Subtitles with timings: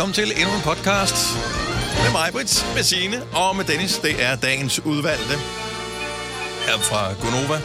[0.00, 1.36] Velkommen til endnu en podcast
[2.02, 3.98] med mig, Brits, med Signe og med Dennis.
[3.98, 5.34] Det er dagens udvalgte
[6.66, 7.60] her fra Gonova.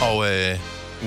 [0.00, 0.58] Og øh,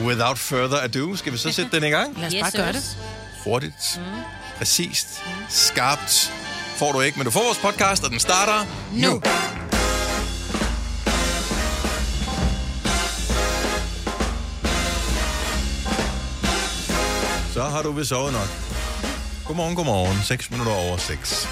[0.05, 2.19] without further ado, skal vi så sætte den i gang?
[2.19, 2.97] Lad os bare gøre det.
[3.43, 4.21] Hurtigt, mm.
[4.57, 5.07] præcist,
[5.49, 6.33] skarpt.
[6.75, 9.09] Får du ikke, men du får vores podcast, og den starter nu.
[9.09, 9.21] nu.
[17.53, 18.80] Så har du vist sovet nok.
[19.45, 20.17] Godmorgen, godmorgen.
[20.23, 21.49] 6 minutter over 6.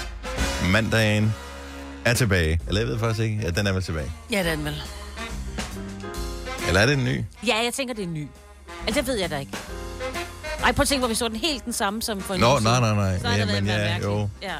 [0.70, 1.34] Mandagen
[2.04, 2.60] er tilbage.
[2.68, 3.40] Eller jeg ved faktisk ikke.
[3.42, 4.12] Ja, den er vel tilbage.
[4.30, 4.82] Ja, den vel.
[6.68, 7.24] Eller er det en ny?
[7.46, 8.28] Ja, jeg tænker, det er en ny.
[8.86, 9.52] Altså, det ved jeg da ikke.
[10.64, 12.58] Ej, prøv at tænke, hvor vi så den helt den samme som for en Nå,
[12.58, 13.18] nej, nej, nej.
[13.18, 14.04] Så Ja, men ja, mærkeligt.
[14.04, 14.28] jo.
[14.42, 14.54] Ja.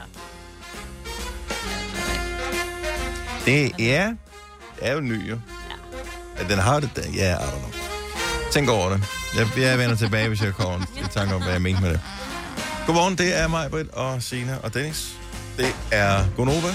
[3.47, 5.39] Det det er jo ny, jo.
[6.39, 6.45] Ja.
[6.49, 7.71] Den har det, ja, I don't know.
[8.53, 9.03] Tænk over det.
[9.37, 12.01] Jeg, jeg vender tilbage, hvis jeg kommer i tanke om, hvad jeg mente med det.
[12.87, 15.09] Godmorgen, det er mig, Britt, og Sina og Dennis.
[15.57, 16.75] Det er Gonova.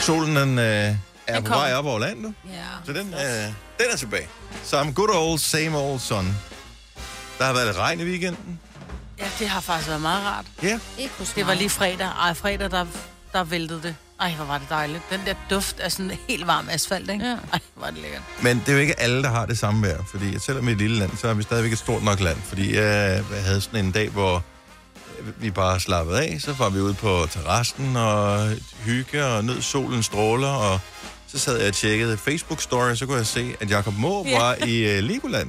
[0.00, 0.94] Solen, den øh, er
[1.40, 1.56] på kommer.
[1.56, 2.34] vej op over land nu.
[2.52, 2.56] Ja.
[2.86, 3.44] Så den, øh,
[3.78, 4.28] den er tilbage.
[4.64, 6.36] Som good old, same old sun.
[7.38, 8.60] Der har været lidt regn i weekenden.
[9.18, 10.44] Ja, det har faktisk været meget rart.
[10.62, 10.78] Ja.
[10.98, 12.06] Ikke Det var lige fredag.
[12.20, 12.86] Ej, fredag, der,
[13.32, 13.96] der væltede det.
[14.20, 15.02] Ej, hvor var det dejligt.
[15.10, 17.24] Den der duft af sådan helt varm asfalt, ikke?
[17.24, 17.36] Ja.
[17.52, 18.22] Ej, hvor er det lækkert.
[18.42, 20.74] Men det er jo ikke alle, der har det samme vejr, fordi selvom vi er
[20.74, 22.38] et lille land, så er vi stadigvæk et stort nok land.
[22.44, 24.44] Fordi jeg havde sådan en dag, hvor
[25.36, 28.48] vi bare slappede af, så var vi ude på terrassen og
[28.84, 30.80] hygge og nød solens stråler, og
[31.26, 34.38] så sad jeg og tjekkede Facebook-story, så kunne jeg se, at Jacob Måb Ja.
[34.38, 35.48] var i uh, Legoland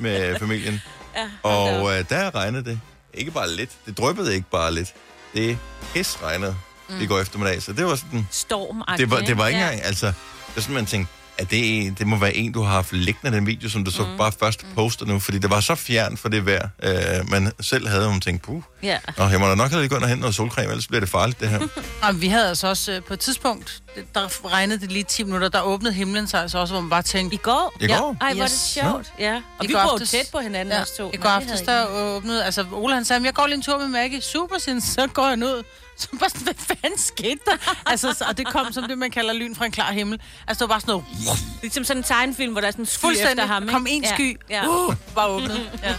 [0.00, 0.80] med familien.
[1.16, 1.28] Ja.
[1.42, 2.80] Og uh, der regnede det.
[3.14, 3.70] Ikke bare lidt.
[3.86, 4.88] Det dryppede ikke bare lidt.
[5.34, 5.58] Det
[5.94, 6.56] pis regnede
[6.88, 7.00] mm.
[7.00, 7.62] i går eftermiddag.
[7.62, 8.26] Så det var sådan...
[8.30, 11.12] Storm Det var, det var ikke engang, altså, det er sådan, man tænkte,
[11.42, 13.90] at det, en- det må være en, du har haft liggende den video, som du
[13.90, 17.52] så bare først poster nu, fordi det var så fjern for det vejr, øh, man
[17.60, 18.98] selv havde, og man tænkte, puh, Ja.
[19.18, 21.00] Nå, jeg må da nok have lige gå ind og hente noget solcreme, ellers bliver
[21.00, 21.60] det farligt, det her.
[22.02, 25.24] Ej, vi havde altså også øh, på et tidspunkt, det- der regnede det lige 10
[25.24, 27.72] minutter, der åbnede himlen sig altså også, hvor man bare tænkte, I går?
[27.80, 28.16] I går?
[28.20, 28.72] Ej, hvor er det Yes.
[28.74, 29.12] sjovt.
[29.18, 29.34] Ja.
[29.58, 31.10] Og I vi går aftes- tæt på hinanden, Ja, os to.
[31.14, 33.88] I går aftes, der åbnede, altså Ole han sagde, jeg går lige en tur med
[33.88, 35.62] Maggie, super sin, så går han ud.
[35.96, 37.74] Så bare sådan, hvad fanden skete der?
[37.86, 40.20] altså, så- og det kom som det, man kalder lyn fra en klar himmel.
[40.46, 42.82] Altså, det var bare sådan noget, ikke- Ligesom sådan en tegnefilm, hvor der er sådan
[42.82, 43.62] en sky fuldstændig, efter ham.
[43.62, 43.72] ikke?
[43.72, 44.68] kom en sky, Ja.
[44.68, 45.70] Uh, bare åbnet.
[45.82, 45.94] Ja.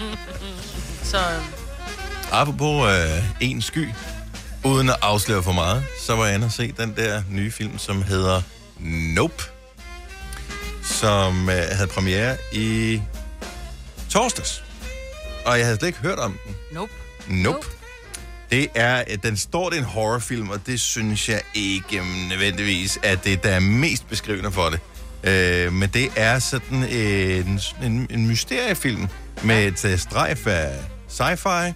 [1.03, 1.43] Så øh,
[2.31, 3.89] Apropos øh, en sky,
[4.63, 7.77] uden at afsløre for meget, så var jeg inde og se den der nye film,
[7.77, 8.41] som hedder
[9.15, 9.43] Nope,
[10.83, 13.01] som øh, havde premiere i
[14.09, 14.63] torsdags.
[15.45, 16.55] Og jeg havde slet ikke hørt om den.
[16.71, 16.91] nope.
[17.27, 17.67] Nope.
[18.51, 23.23] Det er, den står det er en horrorfilm, og det synes jeg ikke nødvendigvis, at
[23.23, 24.79] det der er mest beskrivende for det.
[25.23, 29.07] Øh, men det er sådan en, en, en mysteriefilm
[29.43, 31.73] med et uh, strejf af sci-fi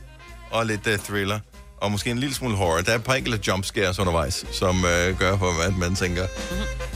[0.52, 1.40] og lidt uh, thriller.
[1.82, 2.82] Og måske en lille smule horror.
[2.82, 6.28] Der er et par enkelte jumpscares undervejs, som uh, gør for, at man tænker,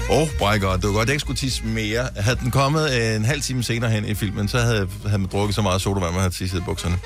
[0.10, 2.10] åh, oh my god, det var godt, jeg ikke skulle tisse mere.
[2.16, 5.30] Havde den kommet øh, en halv time senere hen i filmen, så havde, havde man
[5.32, 7.00] drukket så meget sodavand, man havde tisset i bukserne.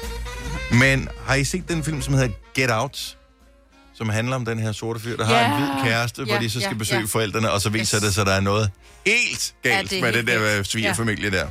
[0.71, 3.17] Men har I set den film, som hedder Get Out?
[3.97, 5.43] Som handler om den her sorte fyr, der Ja.
[5.43, 7.05] har en hvid kæreste, hvor Ja, de så skal ja, besøge ja.
[7.05, 8.03] forældrene, og så viser Yes.
[8.03, 8.71] det sig, at der er noget
[9.05, 11.47] helt galt det er med den der øh, svigerfamilie der.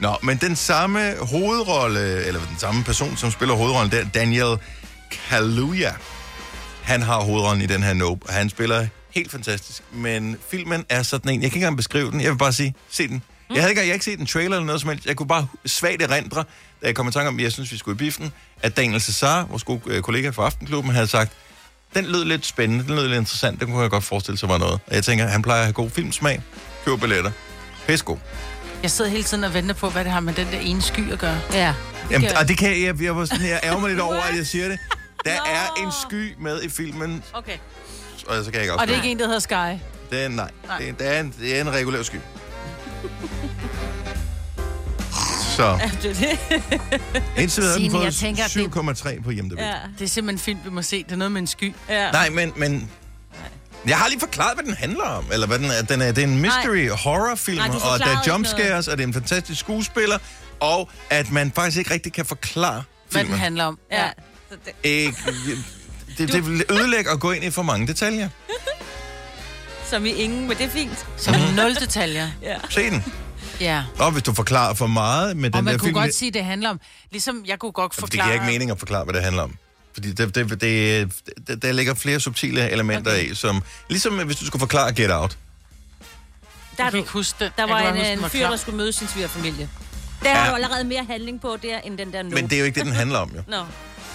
[0.00, 4.56] Nå, men den samme hovedrolle, eller den samme person, som spiller hovedrollen der, Daniel
[5.10, 5.92] Kaluuya,
[6.82, 8.32] han har hovedrollen i den her Nope.
[8.32, 12.20] Han spiller helt fantastisk, men filmen er sådan en, jeg kan ikke engang beskrive den,
[12.20, 13.22] jeg vil bare sige, se den.
[13.54, 15.06] Jeg havde ikke, jeg havde ikke set en trailer eller noget som helst.
[15.06, 16.44] Jeg kunne bare svagt erindre,
[16.82, 19.00] da jeg kom i tanke om, at jeg synes, vi skulle i biffen, at Daniel
[19.00, 21.32] Cesar, vores gode øh, kollega fra Aftenklubben, havde sagt,
[21.94, 24.58] den lød lidt spændende, den lød lidt interessant, den kunne jeg godt forestille sig var
[24.58, 24.80] noget.
[24.86, 26.42] Og jeg tænker, han plejer at have god filmsmag,
[26.84, 27.30] køb billetter.
[27.86, 28.18] Pæsko.
[28.82, 31.12] Jeg sidder hele tiden og venter på, hvad det har med den der ene sky
[31.12, 31.40] at gøre.
[31.52, 31.74] Ja.
[32.10, 34.22] Jamen, gør og det kan jeg, jeg, jeg, var sådan, jeg ærger mig lidt over,
[34.22, 34.78] at jeg siger det.
[35.24, 37.56] Der er en sky med i filmen, Okay.
[38.26, 39.78] og så kan jeg ikke Og det er ikke en, der hedder Sky.
[40.10, 40.78] Det er, nej, Nej.
[40.78, 42.16] Det, er, det, er en, det er en regulær sky.
[45.56, 46.38] Så Det er det.
[47.42, 49.58] indtil videre har den Signe, jeg fået tænker, at det- 7,3 på IMDb.
[49.58, 49.72] Ja.
[49.98, 51.02] Det er simpelthen en film, vi må se.
[51.04, 51.74] Det er noget med en sky.
[51.88, 52.10] ja.
[52.10, 52.90] Nej, men, men
[53.86, 55.24] jeg har lige forklaret, hvad den handler om.
[55.32, 55.82] Eller hvad den er.
[55.82, 58.88] Den er, det er en mystery horror film, Nej, du og der er ikke jumpscares,
[58.88, 60.18] og det er en fantastisk skuespiller,
[60.60, 63.38] og at man faktisk ikke rigtig kan forklare Hvad den filmen.
[63.40, 63.78] handler om.
[63.92, 64.08] Ja.
[64.82, 65.16] Ikke,
[66.18, 68.28] det, det vil ødelægge at gå ind i for mange detaljer.
[69.90, 71.06] Som i ingen, men det er fint.
[71.16, 72.28] Som nul detaljer.
[72.42, 72.56] Ja.
[72.70, 73.04] Se den.
[73.60, 73.84] Ja.
[73.98, 75.94] Og hvis du forklarer for meget med Og den man der kunne film...
[75.94, 76.80] godt sige, det handler om...
[77.10, 78.26] Ligesom jeg kunne godt Det forklare...
[78.26, 79.54] giver ikke mening at forklare, hvad det handler om.
[79.94, 81.12] Fordi det, det, det,
[81.48, 83.30] det, der ligger flere subtile elementer okay.
[83.30, 83.62] i, som...
[83.88, 85.38] Ligesom hvis du skulle forklare Get Out.
[86.76, 87.52] Der, er Jeg kan du, ikke huske det.
[87.58, 88.50] der var en, huske, en fyr, klar.
[88.50, 89.68] der skulle møde sin svigerfamilie.
[90.22, 90.36] Der Ja.
[90.44, 92.30] er jo allerede mere handling på der, end den der nu.
[92.30, 93.42] Men det er jo ikke det, den handler om, jo.
[93.48, 93.56] Nå.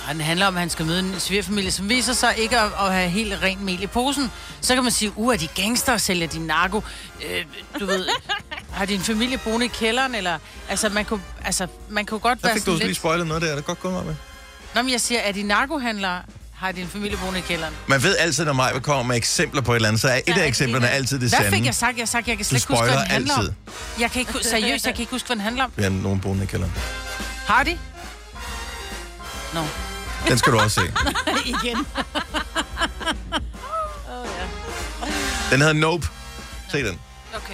[0.08, 2.72] Og den handler om, at han skal møde en svigerfamilie, som viser sig ikke at,
[2.80, 4.32] at have helt rent mel i posen.
[4.62, 6.84] Så kan man sige, uh, er de gangster, sælger de narko?
[7.26, 7.46] Øh,
[7.80, 8.06] du ved,
[8.78, 10.16] har din familie boende i kælderen?
[10.16, 10.38] Eller,
[10.70, 12.98] altså, man kunne, altså, man kunne godt Der være fik du sådan lige lidt...
[12.98, 13.52] spoilet noget der.
[13.52, 14.16] Er det godt gået med?
[14.76, 16.22] Nå, men jeg siger, er de narkohandlere?
[16.56, 17.74] Har din familie boende i kælderen?
[17.88, 20.38] Man ved altid, når mig kommer med eksempler på et eller andet, så er et
[20.38, 21.58] af eksemplerne altid det Hvad sande.
[21.58, 21.98] fik jeg sagt?
[21.98, 23.50] Jeg sagt, jeg kan slet ikke huske, hvad den handler altid.
[23.50, 23.56] om.
[24.00, 25.72] Jeg kan ikke, seriøst, jeg kan ikke huske, hvad den handler om.
[25.76, 26.74] Vi har nogen boende i kælderen.
[27.46, 27.78] Har de?
[29.54, 29.62] Nå.
[30.28, 30.94] Den skal du også se.
[31.46, 31.78] Igen.
[35.52, 36.08] Den hedder Nope.
[36.72, 37.00] Se den.
[37.36, 37.54] Okay.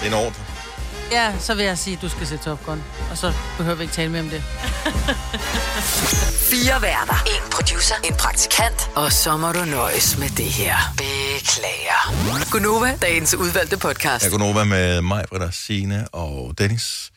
[0.00, 0.34] Det er en ordre.
[1.10, 2.82] Ja, så vil jeg sige, at du skal se Top Gun.
[3.10, 4.42] Og så behøver vi ikke tale mere om det.
[6.50, 7.22] Fire værter.
[7.26, 7.94] En producer.
[8.04, 8.90] En praktikant.
[8.94, 10.76] Og så må du nøjes med det her.
[10.96, 12.50] Beklager.
[12.50, 14.24] Gunova, dagens udvalgte podcast.
[14.24, 17.10] Jeg går over med mig, Britta, Signe og Dennis.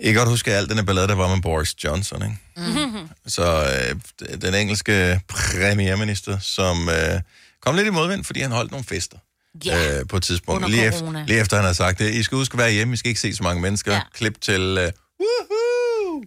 [0.00, 2.36] I kan godt huske alt den her ballade, der var med Boris Johnson, ikke?
[2.56, 3.08] Mm-hmm.
[3.26, 7.20] Så øh, den engelske premierminister, som øh,
[7.60, 9.18] kom lidt i modvind, fordi han holdt nogle fester.
[9.64, 9.98] Ja.
[9.98, 10.70] Øh, på et tidspunkt.
[10.70, 12.14] Lige, efter, lige efter han har sagt det.
[12.14, 13.92] I skal huske at være hjemme, I skal ikke se så mange mennesker.
[13.92, 14.00] Ja.
[14.14, 14.60] Klip til...
[14.60, 16.22] Øh, woohoo!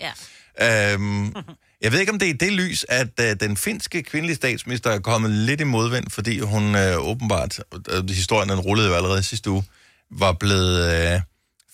[0.60, 0.94] Ja.
[0.94, 1.36] Øhm,
[1.82, 5.00] jeg ved ikke, om det er det lys, at øh, den finske kvindelige statsminister er
[5.00, 7.60] kommet lidt i modvind, fordi hun øh, åbenbart,
[7.90, 9.64] øh, historien den rullede jo allerede sidste uge,
[10.12, 11.22] var blevet øh,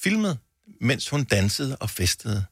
[0.04, 0.38] filmet,
[0.84, 2.46] mens hun dansede og festede.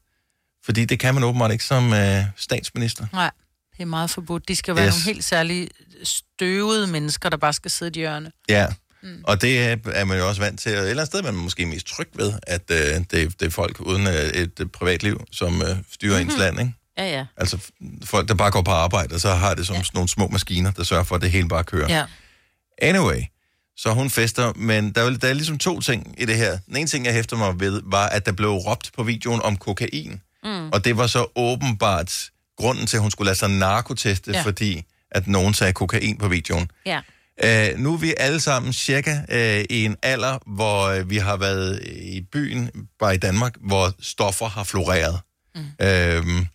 [0.65, 3.05] Fordi det kan man åbenbart ikke som øh, statsminister.
[3.13, 3.31] Nej,
[3.71, 4.47] det er meget forbudt.
[4.47, 4.93] De skal være Yes.
[4.93, 5.69] nogle helt særlige
[6.03, 8.31] støvede mennesker, der bare skal sidde i hjørne.
[8.49, 8.67] Ja,
[9.03, 9.21] mm.
[9.23, 10.71] og det er, man jo også vant til.
[10.71, 13.41] Og et eller andet sted er man måske mest tryg ved, at øh, det, det
[13.41, 16.29] er folk uden øh, et øh, privatliv, som øh, styrer mm-hmm.
[16.29, 16.73] ens land, ikke?
[16.97, 17.25] Ja, ja.
[17.37, 17.57] Altså
[18.03, 19.81] folk, der bare går på arbejde, og så har det som ja.
[19.93, 21.97] nogle små maskiner, der sørger for, at det hele bare kører.
[21.97, 22.05] Ja.
[22.81, 23.21] Anyway,
[23.81, 26.57] så hun fester, men der er, der er ligesom to ting i det her.
[26.67, 29.57] Den ene ting, jeg hæfter mig ved, var, at der blev råbt på videoen om
[29.57, 30.21] kokain.
[30.43, 30.69] Mm.
[30.69, 34.41] Og det var så åbenbart grunden til, at hun skulle lade sig narkoteste, ja.
[34.41, 36.71] Fordi at nogen sagde kokain på videoen.
[36.85, 37.01] Ja.
[37.43, 41.37] Uh, nu er vi alle sammen cirka uh, i en alder, hvor uh, vi har
[41.37, 45.19] været i byen, bare i Danmark, hvor stoffer har floreret.
[45.55, 45.61] Mm.
[45.61, 46.45] Uh,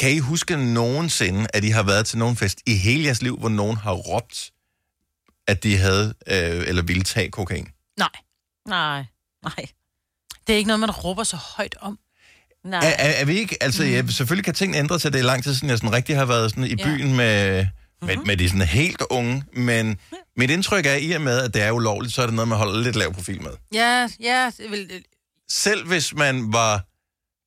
[0.00, 3.38] kan I huske nogensinde, at I har været til nogen fest i hele jeres liv,
[3.38, 4.50] hvor nogen har råbt,
[5.48, 7.68] at de havde øh, eller ville tage kokain?
[7.98, 8.08] Nej,
[8.68, 9.04] Nej.
[9.44, 9.66] Nej.
[10.46, 11.98] det er ikke noget, man råber så højt om.
[12.64, 12.80] Nej.
[12.86, 13.90] Er, er, er vi ikke, altså mm.
[13.90, 16.24] ja, selvfølgelig kan tingene ændre sig, det er lang tid siden, jeg sådan rigtig har
[16.24, 16.84] været sådan i Ja.
[16.84, 17.66] byen med,
[18.02, 19.98] med, med de sådan helt unge, men
[20.36, 22.58] mit indtryk er, i og med, at det er ulovligt, så er det noget, man
[22.58, 23.50] holder lidt lav profil med.
[23.74, 25.04] Ja, ja, vil,
[25.50, 26.84] Selv hvis man var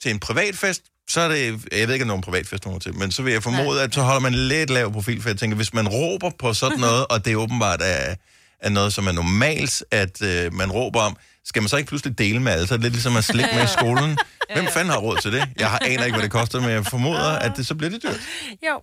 [0.03, 0.81] til en privatfest,
[1.11, 3.43] så er det, jeg ved ikke, om nogen privatfest nogen til, men så vil jeg
[3.43, 6.53] formode, at så holder man lidt lav profil, for jeg tænker, hvis man råber på
[6.53, 8.15] sådan noget, og det er åbenbart er,
[8.59, 12.17] er noget, som er normalt, at øh, man råber om, skal man så ikke pludselig
[12.17, 12.67] dele med alle?
[12.67, 14.17] Så er det lidt ligesom at slikke med i skolen.
[14.53, 15.49] Hvem fanden har råd til det?
[15.59, 18.03] Jeg har aner ikke, hvad det koster, men jeg formoder, at det så bliver det
[18.03, 18.19] dyrt.
[18.67, 18.81] jo.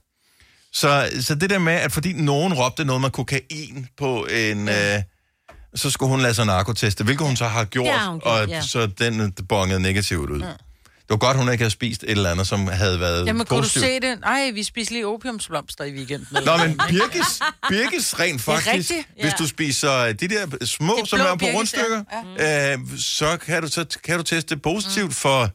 [0.73, 4.69] Så, så det der med, at fordi nogen råbte noget med kokain på en...
[4.69, 5.03] Øh,
[5.75, 8.63] så skulle hun lade sig narkoteste, hvilket hun så har gjort, Ja, gjorde, og ja.
[8.63, 10.43] så den bongede negativt ud.
[11.09, 13.57] Det var godt, hun ikke havde spist et eller andet, som havde været Jamen, kunne
[13.57, 13.85] du positivt.
[13.85, 14.21] se det?
[14.21, 16.27] Nej, vi spiste lige opiumsblomster i weekenden.
[16.45, 21.25] Nå, men Birkes, Birkes rent faktisk, rigtigt, hvis du spiser de der små, som er
[21.31, 22.05] på birkes, rundstykker,
[22.39, 22.73] ja.
[22.73, 25.13] øh, så, kan du, så kan du teste positivt mm.
[25.13, 25.51] for,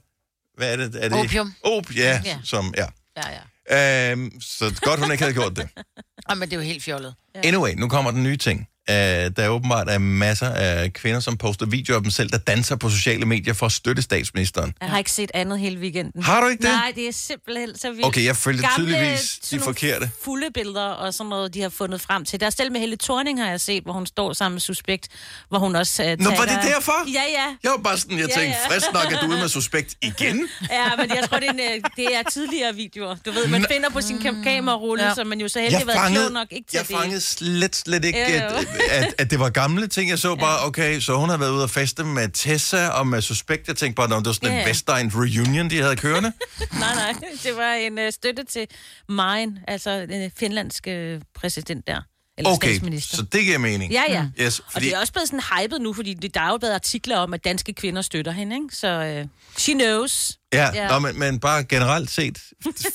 [0.57, 1.03] hvad er det?
[1.05, 1.19] Er det?
[1.19, 1.53] Opium.
[1.63, 2.37] Op, ja, Ja.
[2.43, 2.85] som, ja.
[3.17, 3.23] Ja,
[3.69, 4.11] ja.
[4.11, 5.69] Øhm, så godt, hun ikke havde gjort det.
[6.29, 7.15] Ej, men det er jo helt fjollet.
[7.35, 8.67] Anyway, nu kommer den nye ting.
[8.89, 12.37] Uh, der er åbenbart er masser af kvinder, som poster videoer af dem selv, der
[12.37, 14.73] danser på sociale medier for at støtte statsministeren.
[14.81, 16.23] Jeg har ikke set andet hele weekenden.
[16.23, 16.69] Har du ikke det?
[16.71, 18.05] Nej, det er simpelthen så vildt.
[18.05, 20.09] Okay, jeg følger Gamle, tydeligvis de forkerte.
[20.23, 22.39] fulde billeder og sådan noget, de har fundet frem til.
[22.39, 25.07] Der er selv med Helle Thorning, har jeg set, hvor hun står sammen med Suspekt,
[25.49, 27.11] hvor hun også uh, Nå, var det derfor?
[27.13, 27.55] Ja, ja.
[27.63, 28.75] Jeg var bare sådan, jeg Ja, tænkte, ja.
[28.75, 30.47] frisk nok, at du er ude med suspekt igen.
[30.71, 33.15] Ja, men jeg tror, det er, en, øh, det er tidligere videoer.
[33.25, 33.67] Du ved, man Nå.
[33.71, 35.13] finder på sin kam- kamerarulle, Ja.
[35.15, 38.05] som man jo så heldig har været klog nok ikke til jeg fangede slet, slet
[38.05, 38.39] ikke, jo.
[38.89, 40.09] At, at, det var gamle ting.
[40.09, 43.21] Jeg så bare, okay, så hun har været ude og feste med Tessa og med
[43.21, 43.67] Suspekt.
[43.67, 44.67] Jeg tænkte bare, det var sådan en Ja.
[44.67, 46.31] Vestegn reunion, de havde kørende.
[46.79, 47.13] Nej, nej,
[47.43, 48.67] det var en uh, støtte til
[49.09, 52.01] Marin, altså den finlandske præsident der.
[52.37, 53.17] Eller Okay, statsminister.
[53.17, 53.91] så det giver mening.
[53.91, 54.25] Ja, ja.
[54.41, 56.57] Yes, Og fordi, det er også blevet sådan hypet nu, fordi det- der er jo
[56.57, 58.75] blevet artikler om, at danske kvinder støtter hende, ikke?
[58.75, 60.31] Så uh, she knows.
[60.53, 60.87] ja, ja.
[60.87, 62.37] Nå, men, men bare generelt set,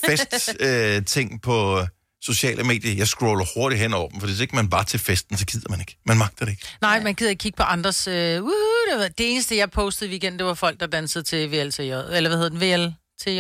[0.07, 1.81] fest øh, ting på
[2.23, 5.37] sociale medier, jeg scroller hurtigt hen over dem, for hvis ikke man var til festen,
[5.37, 5.97] så gider man ikke.
[6.07, 6.63] Man magter det ikke.
[6.81, 8.07] Nej, man gider ikke kigge på andres...
[8.09, 8.51] Øh, uh,
[8.93, 11.81] det, var, det eneste, jeg postede i weekenden, det var folk, der dansede til VLTJ.
[11.83, 12.61] Eller hvad hedder den?
[12.61, 13.31] VLTJ?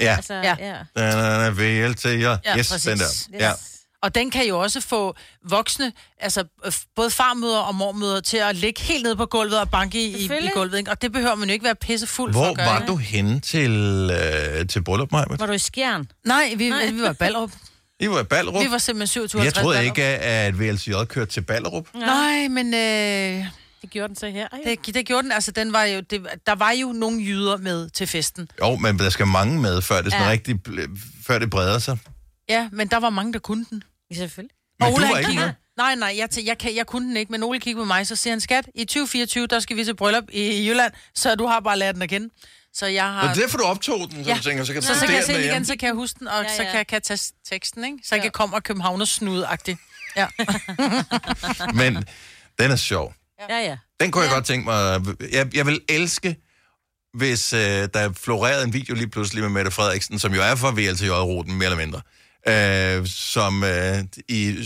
[0.00, 0.56] Ja, Altså, Ja.
[0.58, 0.76] ja.
[0.96, 2.36] den er VLT, ja.
[2.58, 2.82] Yes, præcis.
[2.82, 3.04] den der.
[3.34, 3.40] Yes.
[3.40, 3.52] Ja.
[4.02, 5.16] Og den kan jo også få
[5.48, 6.44] voksne, altså
[6.96, 10.28] både farmøder og mormøder, til at ligge helt nede på gulvet og banke i, i,
[10.54, 10.78] gulvet.
[10.78, 10.90] Ikke?
[10.90, 12.66] Og det behøver man jo ikke være pissefuld for Hvor at gøre.
[12.66, 12.90] var ikke?
[12.92, 13.70] du henne til,
[14.60, 15.24] øh, til bryllup, Maja?
[15.38, 16.10] Var du i skjern?
[16.24, 16.90] Nej, vi, Nej.
[16.90, 17.50] vi var i Ballerup.
[18.00, 18.64] I var i Ballerup?
[18.64, 21.86] Vi var simpelthen 27 Jeg troede ikke, at VLCJ kørte til Ballerup.
[21.94, 23.46] Nej, men øh,
[23.82, 24.48] Det gjorde den så her.
[24.66, 24.70] Ja.
[24.70, 25.32] det, det gjorde den.
[25.32, 28.48] Altså, den var jo, det, der var jo nogle jyder med til festen.
[28.60, 30.26] Jo, men der skal mange med, før det, sådan Ja.
[30.26, 30.32] ja.
[30.32, 30.56] rigtig,
[31.26, 31.98] før det breder sig.
[32.48, 33.82] Ja, men der var mange, der kunne den.
[34.10, 34.54] Ja, Selvfølgelig.
[34.80, 35.52] Men Og du Ole, var han ikke med.
[35.76, 38.16] Nej, nej, jeg, jeg, kan, jeg kunne den ikke, men Ole kiggede på mig, så
[38.16, 41.60] siger han, skat, i 2024, der skal vi til bryllup i Jylland, så du har
[41.60, 42.28] bare lært den at kende.
[42.78, 43.22] Så jeg har...
[43.22, 44.36] Og det er derfor, du optog den, så Ja.
[44.36, 45.94] du tænker, så kan du så, så kan jeg se den igen, så kan jeg
[45.94, 46.68] huske den, og Ja, så ja.
[46.70, 47.20] kan jeg kan tage
[47.50, 47.98] teksten, ikke?
[48.04, 48.22] Så jeg Ja.
[48.22, 49.78] kan komme og københavner snudagtigt.
[50.16, 50.26] Ja.
[51.80, 52.04] Men
[52.58, 53.14] den er sjov.
[53.48, 53.76] Ja, ja.
[54.00, 55.00] Den kunne jeg godt tænke mig.
[55.32, 56.36] Jeg, jeg vil elske,
[57.14, 57.60] hvis øh,
[57.94, 61.64] der florerede en video lige pludselig med Mette Frederiksen, som jo er fra VLTJ-ruten, mere
[61.66, 62.00] eller mindre,
[62.48, 64.56] øh, som øh, i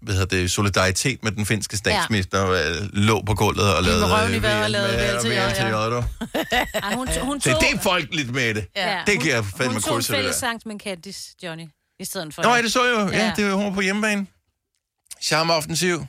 [0.00, 2.70] hvad hedder det, solidaritet med den finske statsminister ja.
[2.70, 6.02] øh, lå på gulvet og lavede røven i vejret og lavede med- VLTJ, ja.
[6.88, 8.66] Ej, hun, hun Det er tog, det folkeligt med det.
[8.76, 9.02] Ja.
[9.06, 11.64] Det giver fandme hun tog en fælles sang med Candice, Johnny,
[12.00, 12.42] i stedet for.
[12.42, 13.08] Nå, ja, det så jeg jo.
[13.08, 13.32] Ja, Ja.
[13.36, 14.26] det var hun på hjemmebane.
[15.22, 16.06] Charme offensiv.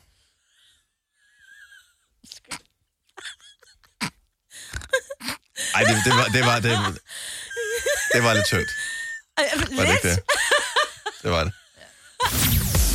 [5.75, 6.71] Ej, det, det, var, det, var, det,
[8.13, 8.69] det var lidt tyndt.
[9.77, 10.19] Var det ikke det?
[11.23, 11.53] Det var det.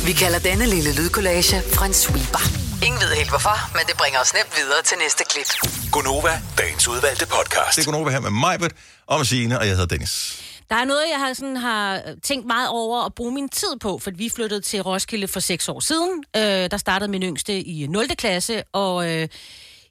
[0.07, 2.43] Vi kalder denne lille lydkollage en sweeper.
[2.85, 5.49] Ingen ved helt hvorfor, men det bringer os nemt videre til næste klip.
[5.91, 7.75] Gonova, dagens udvalgte podcast.
[7.77, 8.71] Det kunne over her med Majbet
[9.07, 10.39] og med Signe, og jeg hedder Dennis.
[10.69, 13.99] Der er noget, jeg har, sådan, har tænkt meget over at bruge min tid på,
[13.99, 16.23] for vi flyttede til Roskilde for seks år siden.
[16.35, 18.07] Øh, der startede min yngste i 0.
[18.17, 19.27] klasse, og øh,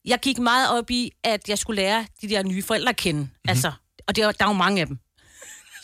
[0.04, 3.20] jeg gik meget op i, at jeg skulle lære de der nye forældre at kende.
[3.20, 3.48] Mm-hmm.
[3.48, 3.72] Altså,
[4.08, 4.98] og det, er- der er jo mange af dem,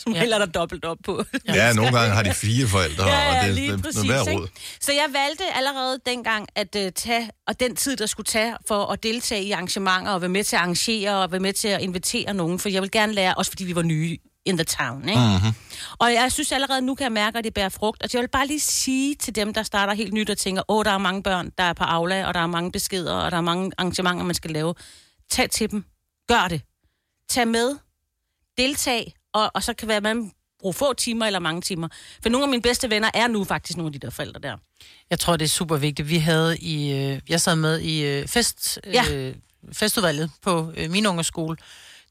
[0.09, 0.21] som ja.
[0.21, 1.25] heller der dobbelt op på.
[1.49, 4.01] Ja, nogle gange har de fire forældre, Ja, og ja, det, lige det, præcis.
[4.03, 4.49] det er råd.
[4.81, 8.93] Så jeg valgte allerede dengang at uh, tage, og den tid, der skulle tage for
[8.93, 11.81] at deltage i arrangementer, og være med til at arrangere, og være med til at
[11.81, 15.09] invitere nogen, for jeg vil gerne lære, også fordi vi var nye in the town.
[15.09, 15.21] Ikke?
[15.21, 15.55] Mm-hmm.
[15.99, 18.03] Og jeg synes allerede, nu kan jeg mærke, at det bærer frugt.
[18.03, 20.85] Og jeg vil bare lige sige til dem, der starter helt nyt og tænker, åh,
[20.85, 23.37] der er mange børn, der er på Aula, og der er mange beskeder, og der
[23.37, 24.75] er mange arrangementer, man skal lave.
[25.31, 25.85] Tag til dem.
[26.29, 26.63] Gør det.
[27.31, 27.77] Tag med.
[28.59, 29.18] Deltag.
[29.35, 30.31] Og, og så kan være, man
[30.61, 31.89] bruge få timer eller mange timer.
[32.23, 34.57] For nogle af mine bedste venner er nu faktisk nogle af de der forældre der.
[35.11, 36.09] Jeg tror, det er super vigtigt.
[36.09, 36.93] Vi havde i...
[36.93, 39.33] Øh, jeg sad med i øh, fest, øh, Ja.
[39.73, 41.57] festudvalget på øh, min unge skole.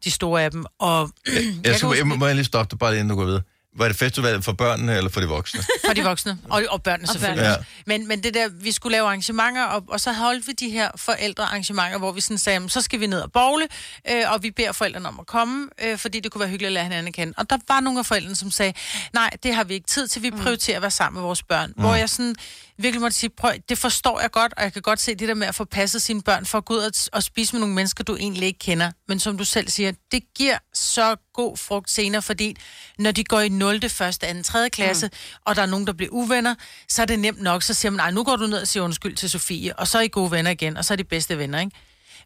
[0.04, 0.66] De store af dem.
[0.80, 1.34] Og Jeg,
[1.64, 3.26] kan skal, huske- jeg, må, må jeg lige stoppe dig bare lige, inden du går
[3.26, 3.42] videre.
[3.78, 5.62] Var det festival for børnene eller for de voksne?
[5.86, 6.38] For de voksne.
[6.50, 7.44] Og, og børnene selvfølgelig.
[7.44, 7.66] børnene.
[7.88, 7.98] Ja.
[7.98, 10.90] Men, men det der, vi skulle lave arrangementer, og, og så holdt vi de her
[10.96, 13.68] forældrearrangementer, hvor vi sådan sagde, "Jamen, så skal vi ned og bogle,
[14.12, 16.74] øh, og vi beder forældrene om at komme, øh, fordi det kunne være hyggeligt at
[16.74, 17.34] lære hinanden kende.
[17.38, 18.74] Og der var nogle af forældrene, som sagde,
[19.14, 21.74] nej, det har vi ikke tid til, vi prioriterer at være sammen med vores børn.
[21.78, 21.84] Mm.
[21.84, 22.36] Hvor jeg sådan
[22.78, 25.34] virkelig måtte sige, prøv, det forstår jeg godt, og jeg kan godt se det der
[25.34, 27.76] med at få passet sine børn for at gå ud og, og spise med nogle
[27.76, 28.92] mennesker, du egentlig ikke kender.
[29.08, 32.56] Men som du selv siger, det giver så god frugt senere, fordi
[33.00, 34.70] når de går i 0., 1., 2., 3.
[34.70, 35.12] klasse, mm.
[35.46, 36.56] og der er nogen, der bliver uvenner,
[36.90, 37.64] så er det nemt nok.
[37.64, 39.98] Så siger man, nej, nu går du ned og siger undskyld til Sofie, og så
[39.98, 41.72] er I gode venner igen, og så er de bedste venner, ikke?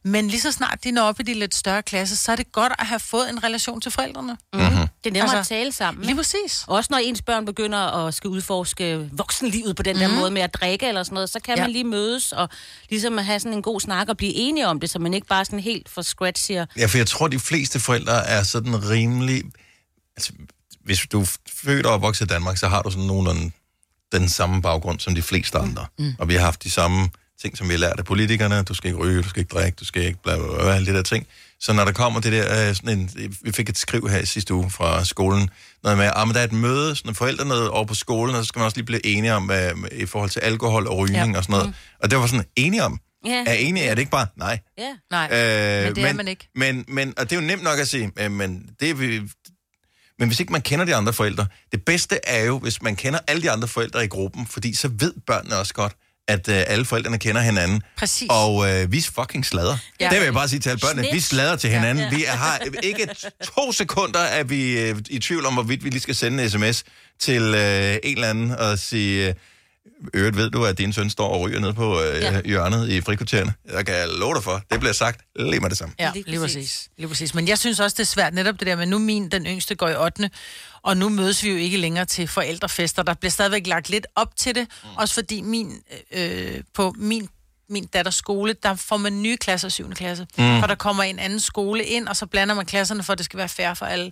[0.04, 2.52] Men lige så snart de når op i de lidt større klasser, så er det
[2.52, 4.38] godt at have fået en relation til forældrene.
[4.54, 4.70] Mm-hmm.
[4.70, 6.02] Det er nemmere Altså, at tale sammen.
[6.02, 6.20] Lige Ikke?
[6.20, 6.64] præcis.
[6.68, 10.54] Også når ens børn begynder at skal udforske voksenlivet på den der måde med at
[10.54, 11.64] drikke eller sådan noget, så kan Ja.
[11.64, 12.50] man lige mødes og
[12.90, 15.46] ligesom have sådan en god snak og blive enige om det, så man ikke bare
[15.46, 19.44] sådan helt fra scratch siger, Ja, for jeg tror, de fleste forældre er sådan rimelig...
[20.18, 20.34] Altså,
[20.86, 21.32] hvis du er
[21.64, 23.52] født og opvokset i Danmark, så har du sådan nogenlunde
[24.12, 25.86] den samme baggrund som de fleste andre.
[26.00, 26.14] Mm.
[26.20, 27.10] Og vi har haft de samme
[27.42, 28.64] ting, som vi har lært af politikerne.
[28.64, 30.92] Du skal ikke ryge, du skal ikke drikke, du skal ikke bla, bla, bla, alle
[30.92, 31.28] de der ting.
[31.60, 33.10] Så når der kommer det der, øh, sådan en,
[33.42, 35.50] vi fik et skriv her i sidste uge fra skolen,
[35.84, 38.48] noget med, at der er et møde, sådan forældre noget over på skolen, og så
[38.48, 41.38] skal man også lige blive enige om, hvad, i forhold til alkohol og rygning Ja.
[41.38, 41.68] og sådan noget.
[41.68, 41.74] Mm.
[42.04, 43.00] Og det var sådan, enige om.
[43.26, 43.44] Ja.
[43.48, 44.60] Er enige, er det ikke bare, nej.
[44.78, 46.50] ja, Nej, Øh, men det er man ikke.
[46.56, 49.22] Men, men, og det er jo nemt nok at sige, øh, men, det vi,
[50.20, 53.20] men hvis ikke man kender de andre forældre, det bedste er jo, hvis man kender
[53.28, 55.94] alle de andre forældre i gruppen, fordi så ved børnene også godt,
[56.28, 57.84] at øh, alle forældrene kender hinanden.
[57.98, 58.28] Præcis.
[58.30, 59.78] Og øh, vi fucking sladder.
[60.00, 60.10] Ja.
[60.10, 61.04] Det vil jeg bare sige til alle børnene.
[61.04, 61.16] Snit.
[61.16, 61.98] Vi slader til hinanden.
[61.98, 62.10] Ja.
[62.10, 62.16] ja.
[62.16, 63.08] Vi har ikke
[63.56, 66.84] to sekunder, at vi øh, i tvivl om, hvorvidt vi lige skal sende en sms
[67.20, 69.28] til øh, en eller anden og sige...
[69.28, 69.34] Øh,
[70.14, 72.42] Øvrigt ved du, at din søn står og ryger ned på øh, ja.
[72.46, 73.54] Hjørnet i frikvartererne.
[73.70, 74.62] Der kan jeg love dig for.
[74.72, 75.96] Det bliver sagt lige med det samme.
[76.00, 76.90] Ja, Lige præcis.
[76.98, 77.34] lige præcis.
[77.34, 79.76] Men jeg synes også, det er svært netop det der med, nu min, den yngste,
[79.76, 80.30] går i 8.
[80.82, 83.04] Og nu mødes vi jo ikke længere til forældrefester.
[83.04, 84.68] Der bliver stadigvæk lagt lidt op til det.
[84.84, 84.90] Mm.
[84.98, 85.74] Også fordi min,
[86.12, 87.30] øh, på min,
[87.70, 89.90] min datters skole, der får man nye klasser i 7.
[89.94, 90.28] klasse.
[90.38, 90.60] Mm.
[90.60, 93.26] For der kommer en anden skole ind, og så blander man klasserne, for at det
[93.26, 94.12] skal være fair for alle.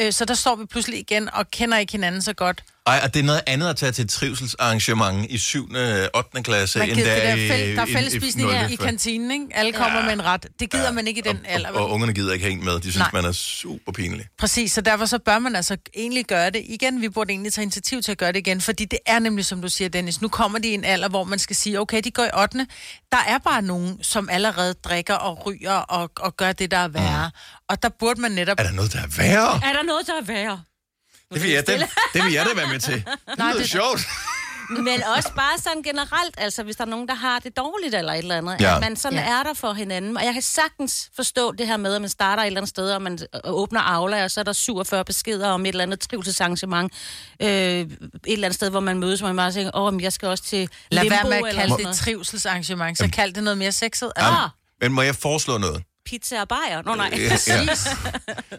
[0.00, 2.64] Øh, så der står vi pludselig igen og kender ikke hinanden så godt.
[2.86, 5.68] Ej, og det er noget andet at tage til et trivselsarrangement i 7.
[5.74, 6.42] og 8.
[6.42, 8.76] klasse, Man end det der, i- fæl, der er i- i fællesspisning i, i 0.
[8.76, 9.46] kantinen, ikke?
[9.54, 10.46] Alle kommer med en ret.
[10.60, 11.68] Det gider man ikke i den alder.
[11.68, 12.72] og, og ungerne gider ikke en med.
[12.74, 13.10] De synes, Nej.
[13.12, 14.26] man er super pinlig.
[14.38, 17.00] Præcis, så derfor så bør man altså egentlig gøre det igen.
[17.00, 19.62] Vi burde egentlig tage initiativ til at gøre det igen, fordi det er nemlig, som
[19.62, 22.10] du siger, Dennis, nu kommer de i en alder, hvor man skal sige, okay, de
[22.10, 22.66] går i 8.
[23.12, 26.88] Der er bare nogen, som allerede drikker og ryger og, og gør det, der er
[26.88, 27.30] værre.
[27.68, 28.58] Og der burde man netop...
[28.60, 29.54] Er der noget, der er værre?
[29.68, 30.60] Er der noget, der er værre?
[31.34, 32.94] Det vil jeg, det, det vil jeg da være med til.
[32.94, 33.04] Det
[33.38, 34.00] Nej, lyder det- sjovt.
[34.70, 38.12] Men også bare sådan generelt, altså hvis der er nogen, der har det dårligt eller
[38.12, 38.68] et eller andet, Ja.
[38.68, 38.74] ja.
[38.74, 39.24] at man sådan Ja.
[39.24, 39.38] ja.
[39.38, 40.16] er der for hinanden.
[40.16, 42.90] Og jeg kan sagtens forstå det her med, at man starter et eller andet sted,
[42.90, 46.00] og man øh, åbner Aula, og så er der 47 beskeder om et eller andet
[46.00, 46.92] trivselsarrangement.
[47.42, 47.88] Øh, et
[48.26, 50.44] eller andet sted, hvor man mødes, hvor man bare tænker, åh, men jeg skal også
[50.44, 54.12] til Lad limbo være med at kalde det trivselsarrangement, så kald det noget mere sexet.
[54.16, 54.48] Ah, Altså,
[54.80, 55.82] Men må jeg foreslå noget?
[56.06, 56.82] Pizza og bajer.
[56.82, 57.10] Nå nej.
[57.12, 57.66] Ja, ja.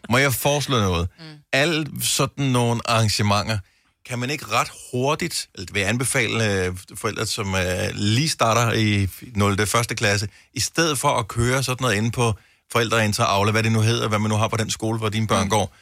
[0.09, 1.07] Må jeg foreslå noget?
[1.19, 1.25] Mm.
[1.53, 3.57] Alle sådan nogle arrangementer,
[4.05, 8.73] kan man ikke ret hurtigt, eller vil jeg anbefale øh, forældre, som øh, lige starter
[8.73, 9.67] i 0.
[9.67, 12.33] første klasse, i stedet for at køre sådan noget inde på
[12.71, 15.27] forældreintra Aula, hvad det nu hedder, hvad man nu har på den skole, hvor dine
[15.27, 15.49] børn mm.
[15.49, 15.75] går,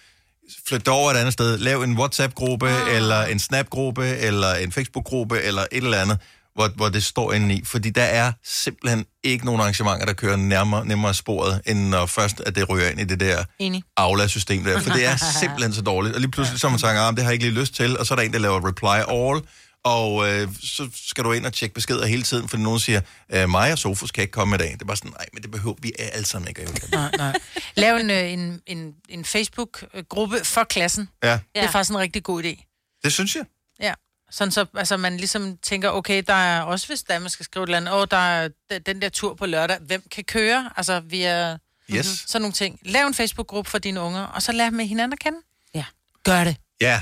[0.67, 2.96] flyt over et andet sted, lav en WhatsApp-gruppe, ah.
[2.96, 6.20] eller en Snap-gruppe, eller en Facebook-gruppe, eller et eller andet,
[6.55, 7.65] hvor, hvor det står inde i.
[7.65, 12.39] Fordi der er simpelthen ikke nogen arrangementer, der kører nærmere, nemmere sporet, end når først
[12.45, 13.83] at det ryger ind i det der Enig.
[13.98, 14.79] Aula-system der.
[14.81, 16.15] For det er simpelthen så dårligt.
[16.15, 18.05] Og lige pludselig så man tænker, ah, det har jeg ikke lige lyst til, og
[18.05, 19.41] så er der en, der laver reply all,
[19.83, 23.50] og øh, så skal du ind og tjekke beskeder hele tiden, fordi nogen siger, øh,
[23.50, 24.72] mig og Sofus kan ikke komme i dag.
[24.72, 26.62] Det er bare sådan, nej, men det behøver vi er alle sammen ikke.
[26.62, 27.33] at nej, nej.
[27.75, 31.10] Lav en, øh, en, en, en Facebook-gruppe for klassen.
[31.24, 31.39] Ja.
[31.55, 33.00] Det er faktisk en rigtig god idé.
[33.03, 33.43] det synes jeg.
[33.81, 33.93] Ja.
[34.33, 37.63] Sådan så altså, man ligesom tænker, okay, der er også hvis der man skal skrive
[37.63, 38.49] et eller andet, åh, der er
[38.85, 40.69] den der tur på lørdag, hvem kan køre?
[40.77, 41.57] Altså, vi er
[41.91, 42.23] Yes.
[42.27, 42.79] sådan nogle ting.
[42.81, 45.37] Lav en Facebook-gruppe for dine unger, og så lær dem med hinanden at kende.
[45.75, 45.85] Ja.
[46.23, 46.55] Gør det.
[46.81, 47.01] Ja,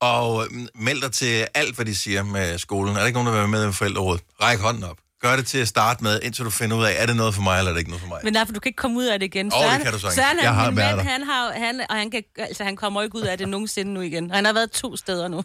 [0.00, 2.96] og øh, meld dig til alt, hvad de siger med skolen.
[2.96, 4.22] Er der ikke nogen, der vil være med i forældrerådet?
[4.42, 4.96] Ræk hånden op.
[5.24, 7.42] Gør det til at starte med, indtil du finder ud af, er det noget for
[7.42, 8.20] mig, eller er det ikke noget for mig?
[8.24, 9.46] Men nej, for du kan ikke komme ud af det igen.
[9.46, 10.14] Åh, det Søren- kan du sagtens.
[10.14, 13.02] Søren, Jeg han, har min mand, han har, han, og han, kan, altså, han kommer
[13.02, 14.30] ikke ud af det nogensinde nu igen.
[14.30, 15.44] Og han har været to steder nu.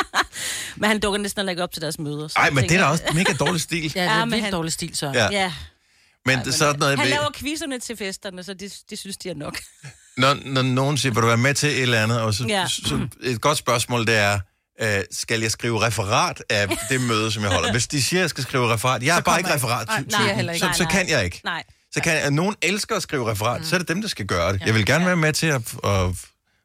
[0.76, 2.28] men han dukker næsten ikke op til deres møder.
[2.28, 3.92] så Nej, men det er da også mega dårlig stil.
[3.94, 5.06] Ja, det er Ja, vildt han- dårlig stil, så.
[5.14, 5.28] Ja.
[5.30, 5.52] Ja,
[6.26, 9.16] Men det er sådan noget, han med, laver quizzerne til festerne, så det, det synes
[9.16, 9.58] de er nok.
[10.16, 12.60] når, når nogen siger, vil du være med til et eller andet, og så, ja.
[12.60, 12.66] Ja.
[12.68, 14.40] så et godt spørgsmål, det er,
[14.82, 17.72] øh, skal jeg skrive referat af det møde, som jeg holder?
[17.72, 19.88] Hvis de siger, at jeg skal skrive referat, jeg er bare ikke referat.
[19.88, 20.58] Nej, er.
[20.58, 21.40] Så, så kan jeg ikke.
[21.44, 21.64] Nej.
[21.92, 23.66] Så kan jeg, nogen elsker at skrive referat, mm.
[23.66, 24.62] så er det dem, der skal gøre det.
[24.66, 26.06] Jeg vil gerne være med til at, at,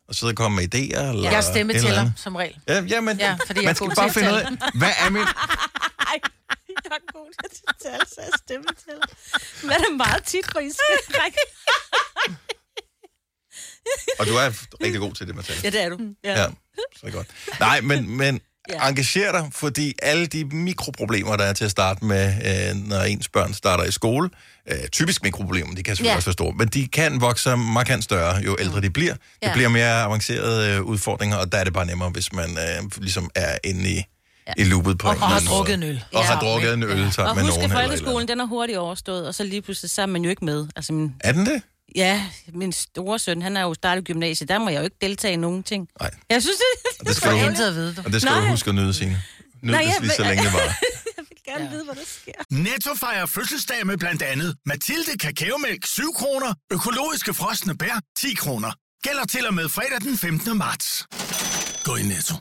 [0.10, 1.01] at sidde og komme med idéer.
[1.01, 2.56] Eller Jeg er stemmetæller, som regel.
[2.67, 5.21] Ja, ja, men Ja, fordi man er skal bare finde ud af, hvad er min...
[6.86, 8.97] Jeg er god til at tale, så jeg stemme til.
[9.63, 11.34] Men er det meget tit, hvor I skal?
[14.19, 14.50] Og du er
[14.84, 15.62] rigtig god til det, Mathilde.
[15.63, 15.97] Ja, det er du.
[16.23, 16.32] Ja.
[16.41, 17.28] Ja, så er det godt.
[17.60, 18.88] Nej, men, men Ja.
[18.89, 23.30] engager dig, fordi alle de mikroproblemer, der er til at starte med, øh, når ens
[23.30, 24.30] børn starter i skole,
[24.71, 26.15] øh, typisk mikroproblemer, de kan selvfølgelig Ja.
[26.15, 29.13] også være store, men de kan vokse markant større, jo ældre de bliver.
[29.13, 29.54] Det Ja.
[29.54, 33.30] bliver mere avancerede øh, udfordringer, og der er det bare nemmere, hvis man øh, ligesom
[33.36, 34.04] er inde i,
[34.58, 36.04] i loopet på Og, en og har drukket en øl.
[36.13, 36.39] Og har Ja.
[36.52, 37.63] drukket en øl sammen Og med husk, nogen.
[37.63, 40.06] at eller et eller folkeskolen, den er hurtigt overstået, og så lige pludselig, så er
[40.06, 40.67] man jo ikke med.
[40.76, 41.62] Altså, min, Er den det?
[41.95, 44.95] Ja, min store søn, han er jo startet i gymnasiet, der må jeg jo ikke
[45.02, 45.88] deltage i nogen ting.
[46.02, 46.12] Nej.
[46.30, 48.02] Jeg synes, det, det Du skal du, at vide, du.
[48.06, 48.50] og det skal du Nej.
[48.50, 49.23] huske at nyde, Signe.
[49.62, 50.60] Nyd Nej, det jeg lige så længe det var.
[51.17, 51.69] jeg vil gerne ja.
[51.69, 52.32] vide, hvad der sker.
[52.50, 58.71] Netto fejrer fødselsdag med blandt andet Mathilde Kakaomælk 7 kroner, økologiske frosne bær 10 kroner.
[59.04, 60.58] Gælder til og med fredag den 15.
[60.58, 61.06] marts.
[61.84, 62.36] Gå i Netto.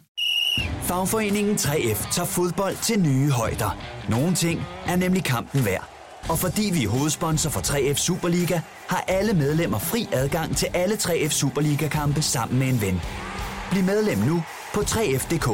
[0.82, 3.82] Fagforeningen 3F tager fodbold til nye højder.
[4.08, 5.95] Nogle ting er nemlig kampen værd.
[6.28, 10.94] Og fordi vi er hovedsponsor for 3F Superliga, har alle medlemmer fri adgang til alle
[10.94, 13.00] 3F Superliga-kampe sammen med en ven.
[13.70, 14.42] Bliv medlem nu
[14.74, 15.48] på 3F.dk.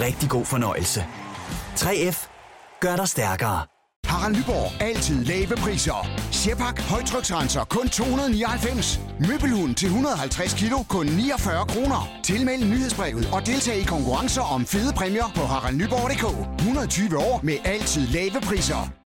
[0.00, 1.04] Rigtig god fornøjelse.
[1.76, 2.28] 3F
[2.80, 3.66] gør dig stærkere.
[4.06, 4.82] Harald Nyborg.
[4.82, 6.08] Altid lave priser.
[6.32, 6.80] Sjehpak.
[6.80, 7.64] Højtryksrenser.
[7.64, 9.00] Kun 299.
[9.28, 10.78] Møbelhund til 150 kilo.
[10.88, 12.08] Kun 49 kroner.
[12.24, 16.24] Tilmeld nyhedsbrevet og deltag i konkurrencer om fede præmier på haraldnyborg.dk.
[16.58, 19.07] 120 år med altid lave priser.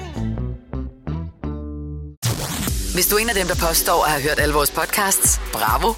[2.93, 5.93] Hvis du er en af dem, der påstår at have hørt alle vores podcasts, bravo.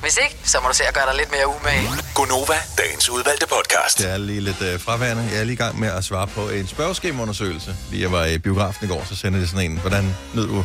[0.00, 1.88] Hvis ikke, så må du se at gøre dig lidt mere umage.
[2.14, 3.98] Gonova, dagens udvalgte podcast.
[3.98, 5.28] Det er lige lidt øh, fraværende.
[5.32, 7.76] Jeg er lige i gang med at svare på en spørgeskemaundersøgelse.
[7.90, 9.78] Lige jeg var i biografen i går, så sendte det sådan en.
[9.78, 10.64] Hvordan nød du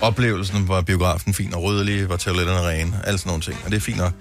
[0.00, 0.68] oplevelsen?
[0.68, 2.08] Var biografen fin og rydelig?
[2.08, 3.00] Var toiletterne rene?
[3.04, 3.58] Alt sådan nogle ting.
[3.64, 4.12] Og det er fint nok.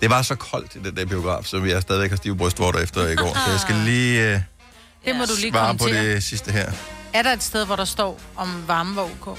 [0.00, 2.78] Det var så koldt i den der biograf, så vi er stadigvæk har stive brystvorter
[2.78, 3.34] efter i går.
[3.46, 4.34] Så jeg skal lige...
[4.34, 4.40] Øh,
[5.04, 6.72] Det må du lige svare på det sidste her.
[7.12, 9.38] Er der et sted, hvor der står, om varme var ok?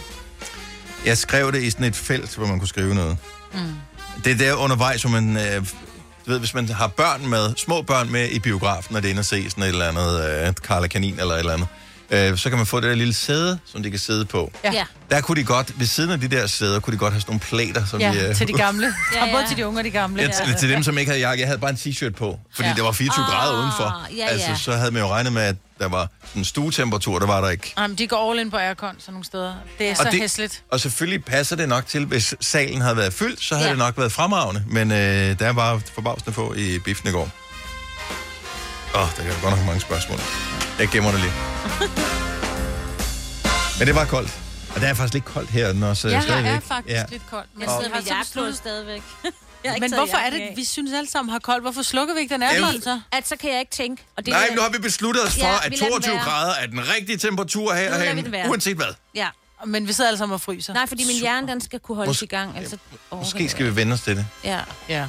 [1.06, 3.18] Jeg skrev det i sådan et felt, hvor man kunne skrive noget.
[3.54, 3.60] Mm.
[4.24, 5.38] Det er der undervejs, hvor man...
[5.38, 5.66] Øh,
[6.26, 9.10] du ved, hvis man har børn med, små børn med i biografen, og det er
[9.10, 11.68] inde og se sådan et eller andet, øh, Karla Kanin eller et eller andet,
[12.12, 14.52] øh, så kan man få det der lille sæde, som de kan sidde på.
[14.64, 14.84] Ja.
[15.12, 17.32] Der kunne de godt, ved siden af de der sæder, kunne de godt have sådan
[17.50, 18.06] nogle plader, som de...
[18.06, 18.86] Ja, øh, til de gamle.
[19.14, 19.36] Ja, ja, ja.
[19.36, 20.22] Både til de unge og de gamle.
[20.22, 21.42] Ja, til, til dem, som ikke havde jakke.
[21.42, 22.70] Jeg havde bare en t-shirt på, fordi Ja.
[22.70, 22.76] ja.
[22.76, 24.08] det var 24 Ah, grader udenfor.
[24.18, 24.56] ja, Altså, ja.
[24.56, 27.74] så havde man jo regnet med, at der var en stuetemperatur, der var der ikke.
[27.78, 29.54] Jamen, de går all in på aircon sådan nogle steder.
[29.80, 30.64] Det er så Og det- hæsligt.
[30.72, 33.70] Og selvfølgelig passer det nok til, hvis salen havde været fyldt, så havde Ja.
[33.70, 33.76] ja.
[33.76, 34.64] det nok været fremragende.
[34.68, 37.30] Men øh, der var forbavsende få i biffen i går.
[38.96, 40.20] Åh, oh, der er godt nok mange spørgsmål.
[40.80, 41.34] Jeg gemmer det lige.
[43.80, 44.32] Men det var koldt.
[44.76, 46.52] Og det er faktisk lidt koldt her, når så Ja, her stadigvæk.
[46.52, 47.04] er faktisk ja.
[47.12, 47.48] lidt koldt.
[47.54, 49.02] Men, Jeg sidder så jakkelås besluttet- stadigvæk.
[49.64, 51.64] Jeg har ikke men hvorfor er det, vi synes alle sammen har koldt?
[51.64, 53.00] Hvorfor slukker vi ikke den Jamen- så?
[53.12, 54.04] At så kan jeg ikke tænke.
[54.18, 55.92] Og det Nej, er- nu har vi besluttet os for, Ja, at vi lader den
[56.02, 56.24] 22 være.
[56.24, 58.50] grader er den rigtige temperatur her herhen, være.
[58.50, 58.86] uanset hvad.
[59.16, 59.28] Ja.
[59.66, 60.74] Men vi sidder alle sammen og fryser.
[60.74, 62.58] Nej, fordi min hjerne, den skal kunne holdes Mås- i gang.
[62.58, 62.78] Altså,
[63.12, 64.26] Måske skal vi vende os til det.
[64.44, 64.60] Ja.
[64.90, 65.06] Ja.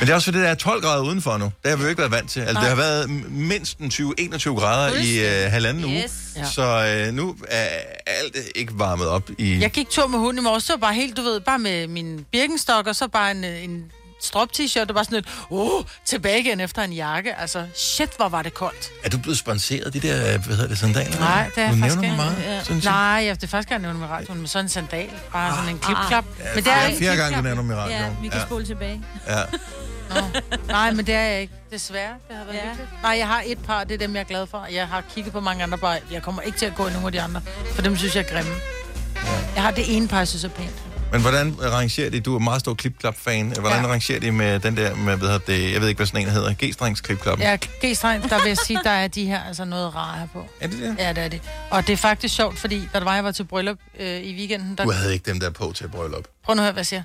[0.00, 1.44] Men det er også fordi, der er 12 grader udenfor nu.
[1.62, 2.40] Det har vi jo ikke været vant til.
[2.40, 6.02] Altså, det har været mindst en 20-21 grader i øh, halvanden uge.
[6.02, 6.12] Yes.
[6.36, 6.44] Ja.
[6.44, 7.66] Så øh, nu er
[8.06, 9.58] alt ikke varmet op i...
[9.58, 11.86] Jeg gik tur med hunden i morges, så var bare helt, du ved, bare med
[11.86, 13.84] min birkenstok, og så bare en, øh, en
[14.26, 17.34] strop t-shirt, og bare sådan lidt, oh, tilbage igen efter en jakke.
[17.34, 18.90] Altså, shit, hvor var det koldt.
[19.04, 21.18] Er du blevet sponseret, de der, hvad hedder det, sandaler?
[21.18, 22.16] Nej, det er du jeg faktisk ikke.
[22.16, 22.74] meget, Ja.
[22.90, 25.10] Nej, ja, det er faktisk, jeg nævner med radioen, med sådan en sandal.
[25.32, 26.24] Bare sådan en klipklap.
[26.38, 28.02] Ja, men det er fjerde, ikke fjerde en gang, du nævner i radioen.
[28.02, 28.46] Ja, vi kan ja.
[28.46, 29.02] spole tilbage.
[29.28, 29.40] ja.
[30.68, 31.52] Nej, men det er jeg ikke.
[31.70, 32.12] Desværre.
[32.28, 32.62] Det har været Ja.
[32.64, 32.70] ja.
[32.70, 33.02] hyggeligt.
[33.02, 34.66] Nej, jeg har et par, det er dem, jeg er glad for.
[34.72, 35.98] Jeg har kigget på mange andre par.
[36.12, 37.40] Jeg kommer ikke til at gå i nogen af de andre,
[37.74, 38.50] for dem synes jeg er grimme.
[39.54, 40.82] Jeg har det ene par, jeg synes er pænt.
[41.12, 42.20] Men hvordan rangerer de?
[42.20, 43.52] Du er meget stor klipklap-fan.
[43.60, 43.88] Hvordan Ja.
[43.88, 46.28] rangerer de med den der, med, hvad hedder det, jeg ved ikke, hvad sådan en
[46.32, 47.40] hedder, G-strengs klipklap?
[47.40, 50.46] Ja, G-streng, der vil jeg sige, der er de her altså noget rare her på.
[50.60, 50.96] Er det det?
[50.98, 51.40] Ja, det er det.
[51.70, 54.74] Og det er faktisk sjovt, fordi da var, jeg var til bryllup øh, i weekenden,
[54.78, 54.84] der...
[54.84, 56.24] Du havde ikke dem der på til bryllup.
[56.44, 57.02] Prøv nu at høre, hvad jeg siger.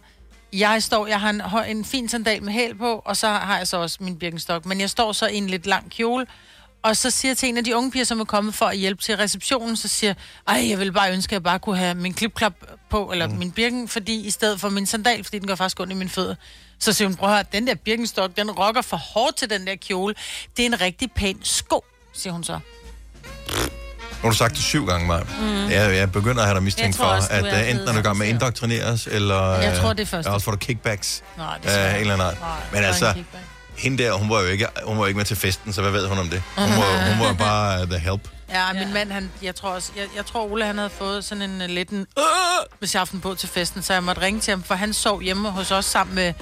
[0.53, 1.41] Jeg står, jeg har en,
[1.77, 4.65] en fin sandal med hæl på, og så har jeg så også min birkenstok.
[4.65, 6.25] Men jeg står så i en lidt lang kjole,
[6.83, 8.77] og så siger jeg til en af de unge piger, som er kommet for at
[8.77, 10.13] hjælpe til receptionen, så siger
[10.47, 12.53] jeg, ej, jeg vil bare ønske, at jeg bare kunne have min klipklap
[12.89, 13.33] på, eller mm.
[13.33, 16.09] min birken, fordi i stedet for min sandal, fordi den går faktisk ondt i mine
[16.09, 16.35] fødder.
[16.79, 19.75] Så siger hun, prøv at den der birkenstok, den rokker for hårdt til den der
[19.75, 20.15] kjole.
[20.57, 22.53] Det er en rigtig pæn sko, siger hun så.
[22.53, 22.59] Nu
[24.27, 25.23] har du sagt det syv gange, Maja.
[25.23, 25.69] Mm.
[25.69, 28.01] Jeg, jeg begynder at have dig mistænkt for, også, at er uh, enten er du
[28.01, 29.53] gang med at indoktrineres, eller...
[29.53, 31.23] Jeg øh, tror, det er også får du kickbacks.
[31.37, 32.37] Nej, det af en eller anden art.
[32.71, 33.43] Men er altså, kickback.
[33.81, 35.91] Hende der, hun var jo ikke, hun var jo ikke med til festen, så hvad
[35.91, 36.43] ved hun om det?
[36.57, 38.27] Hun var, hun var bare uh, the help.
[38.49, 41.41] Ja, min mand, han, jeg tror også, jeg, jeg tror, Ole, han havde fået sådan
[41.41, 42.23] en uh, lidt en, øh,
[42.79, 45.21] hvis jeg aften på til festen, så jeg måtte ringe til ham, for han sov
[45.21, 46.33] hjemme hos os sammen med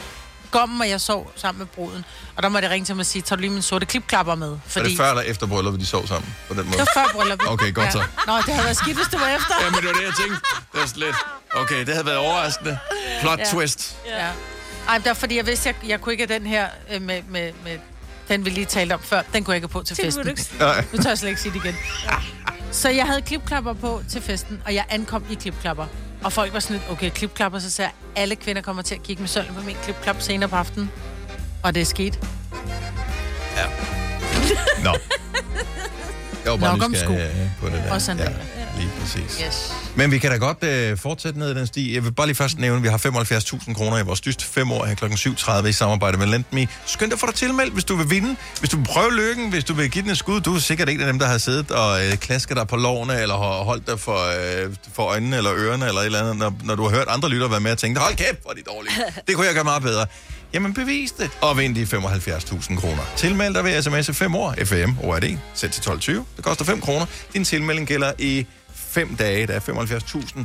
[0.51, 2.05] Gommen, og jeg sov sammen med bruden.
[2.35, 4.35] Og der måtte jeg ringe til ham og sige, tager du lige min sorte klipklapper
[4.35, 4.57] med?
[4.67, 4.85] Fordi...
[4.85, 6.77] Er det før eller efter brylluppet, de sov sammen på den måde?
[6.77, 7.49] Det var før brylluppet.
[7.49, 8.03] Okay, godt så.
[8.27, 9.53] Nå, det havde været skidt, hvis det var efter.
[9.61, 10.39] Ja, men det var det, jeg tænkte.
[10.71, 11.15] Det var slet.
[11.55, 12.79] Okay, det havde været overraskende.
[13.21, 13.45] Plot Ja.
[13.45, 13.95] twist.
[14.05, 14.27] Ja.
[14.89, 17.21] Ej, det var fordi, jeg vidste, jeg, jeg kunne ikke have den her øh, med,
[17.29, 17.77] med, med,
[18.29, 19.21] den vi lige talte om før.
[19.33, 20.27] Den kunne jeg ikke have på til Det festen.
[20.27, 20.41] ikke.
[20.93, 21.75] Nu tør jeg slet ikke sige det igen.
[22.71, 25.85] Så jeg havde klipklapper på til festen, og jeg ankom i klipklapper.
[26.23, 29.03] Og folk var sådan lidt, okay, klipklapper, så sagde jeg, alle kvinder kommer til at
[29.03, 30.91] kigge med sølv på min klipklap senere på aftenen.
[31.63, 32.19] Og det er sket.
[34.83, 34.95] Nå.
[36.43, 37.13] Jeg var bare Nok om sko.
[37.13, 37.93] øh, på det der.
[37.93, 38.31] Og sandaler.
[38.31, 39.41] Ja, lige præcis.
[39.45, 39.73] Yes.
[39.95, 41.93] Men vi kan da godt øh, fortsætte ned i den sti.
[41.95, 44.71] Jeg vil bare lige først nævne, at vi har 75.000 kroner i vores dyst fem
[44.71, 45.05] år her kl.
[45.05, 46.67] 7.30 i samarbejde med LendMe.
[46.85, 48.35] Skynd dig at få dig tilmeldt, hvis du vil vinde.
[48.59, 50.41] Hvis du vil prøve lykken, hvis du vil give den et skud.
[50.41, 53.21] Du er sikkert en af dem, der har siddet og øh, klasket dig på lårene,
[53.21, 54.19] eller har holdt dig for,
[54.65, 57.29] øh, for øjnene eller ørerne, eller et eller andet, når, når du har hørt andre
[57.29, 58.93] lyttere være med og tænke, hold kæft, hvor er de dårlige.
[59.27, 60.05] Det kunne jeg gøre meget bedre.
[60.53, 63.03] Jamen bevis det, og vind de 75.000 kroner.
[63.15, 66.11] Tilmeld dig ved sms 5 år, FM, ORD, sæt til 12.20.
[66.11, 67.05] Det koster 5 kroner.
[67.33, 68.45] Din tilmelding gælder i
[68.89, 70.43] 5 dage, der er 75.000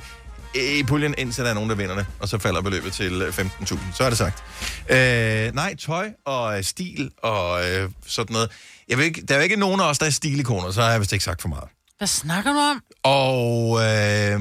[0.54, 3.28] i puljen, indtil der er nogen, der vinder det, og så falder beløbet til øh,
[3.28, 3.78] 15.000.
[3.94, 4.42] Så er det sagt.
[4.90, 8.50] Øh, nej, tøj og øh, stil og øh, sådan noget.
[8.88, 10.90] Jeg vil ikke, der er jo ikke nogen af os, der er stilikoner, så har
[10.90, 11.68] jeg vist ikke sagt for meget.
[11.98, 12.82] Hvad snakker du om?
[13.02, 14.40] Og øh,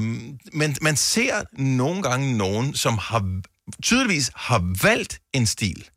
[0.52, 3.40] men man ser nogle gange nogen, som har
[3.82, 5.88] tydeligvis har valgt en stil.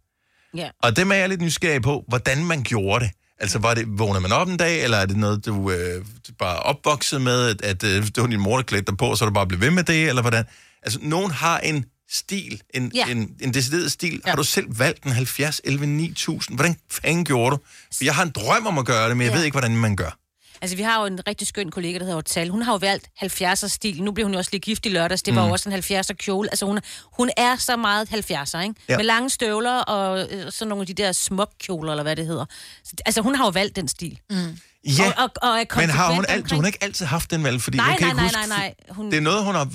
[0.56, 0.70] Ja.
[0.84, 3.12] Og dem er jeg lidt nysgerrig på, hvordan man gjorde det.
[3.39, 6.06] Altså, var det, vågner man op en dag, eller er det noget, du øh,
[6.39, 9.26] bare opvokset med, at, at øh, det var din mor, der klædte dig på, så
[9.26, 10.45] du bare blev ved med det, eller hvordan?
[10.84, 13.06] Altså, nogen har en stil, en, Ja.
[13.08, 14.21] en, en decideret stil.
[14.26, 14.30] Ja.
[14.30, 16.58] Har du selv valgt en 70, 11, 9000?
[16.58, 17.62] Hvordan fanden gjorde du?
[17.97, 19.38] For jeg har en drøm om at gøre det, men jeg Ja.
[19.38, 20.17] ved ikke, hvordan man gør.
[20.62, 22.50] Altså, vi har jo en rigtig skøn kollega, der hedder Tal.
[22.50, 24.04] Hun har jo valgt 70'er stil.
[24.04, 25.24] Nu blev hun jo også lige gift i lørdags.
[25.24, 26.50] Det var jo også en 70'er kjole.
[26.52, 26.80] Altså, hun,
[27.17, 28.76] hun er så meget 70'er, ikke?
[28.89, 28.98] Ja.
[28.98, 32.26] Med lange støvler og øh, sådan nogle af de der smuk kjoler, eller hvad det
[32.26, 32.46] hedder.
[32.84, 34.20] Så, altså, hun har jo valgt den stil.
[34.30, 34.58] Mm.
[34.88, 37.43] Ja, og, og, og er men har hun, alt, hun har ikke altid haft den
[37.43, 38.95] valg, fordi Nej, jeg kan nej, ikke nej, huske, nej, nej.
[38.95, 39.67] Hun- det er noget, hun har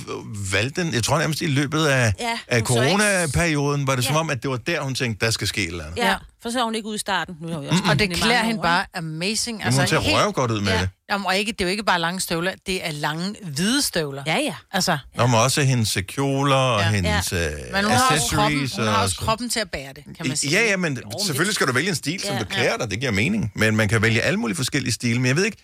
[0.53, 4.21] valgt den, jeg tror nærmest i løbet af, Ja, af coronaperioden, var det som Ja.
[4.21, 5.97] om, at det var der, hun tænkte, der skal ske et eller andet.
[5.99, 7.37] Ja, for så er hun ikke ude i starten.
[7.41, 9.65] Nu har vi også Og det klæder hende bare amazing.
[9.65, 10.81] Altså, hun ser røv godt ud med ja.
[10.81, 10.89] det.
[11.13, 14.23] Jamen, og ikke, det er jo ikke bare lange støvler, det er lange, hvide støvler.
[14.27, 14.55] Ja, ja.
[14.73, 16.91] Altså, Og med også hendes kjoler og Ja.
[16.91, 17.53] hendes ja.
[17.53, 18.73] øh, men hun har, også kroppen, accessories.
[18.77, 20.51] hun har og også kroppen til at bære det, kan man sige.
[20.61, 22.41] Ja, ja, men selvfølgelig skal du vælge en stil, som Ja.
[22.41, 22.91] du klæder dig.
[22.91, 23.53] Det giver mening.
[23.57, 25.19] Men man kan vælge alle mulige forskellige stile.
[25.19, 25.59] Men jeg ved ikke...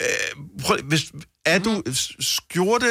[0.00, 1.12] Øh, prøv, hvis,
[1.46, 2.86] er du s- skjorte,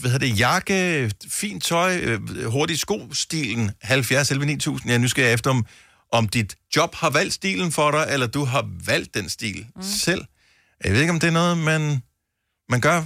[0.00, 4.88] hvad hedder det, jakke, fint tøj, øh, hurtig sko-stilen, 70 11 9000?
[4.90, 5.66] Jeg er nysgerrig efter, om,
[6.12, 9.82] om dit job har valgt stilen for dig, eller du har valgt den stil mm.
[9.82, 10.24] selv.
[10.84, 12.02] Jeg ved ikke, om det er noget, man,
[12.68, 13.04] man gør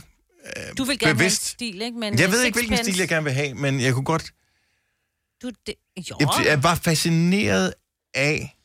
[0.79, 1.57] Du vil gerne bevidst.
[1.61, 1.99] have en stil, ikke?
[1.99, 4.33] Men Jeg øh, ved ikke, hvilken stil jeg gerne vil have, men jeg kunne godt...
[5.43, 5.75] Du, det,
[6.11, 6.17] jo.
[6.21, 7.75] Jeg er bare fascineret
[8.15, 8.57] af,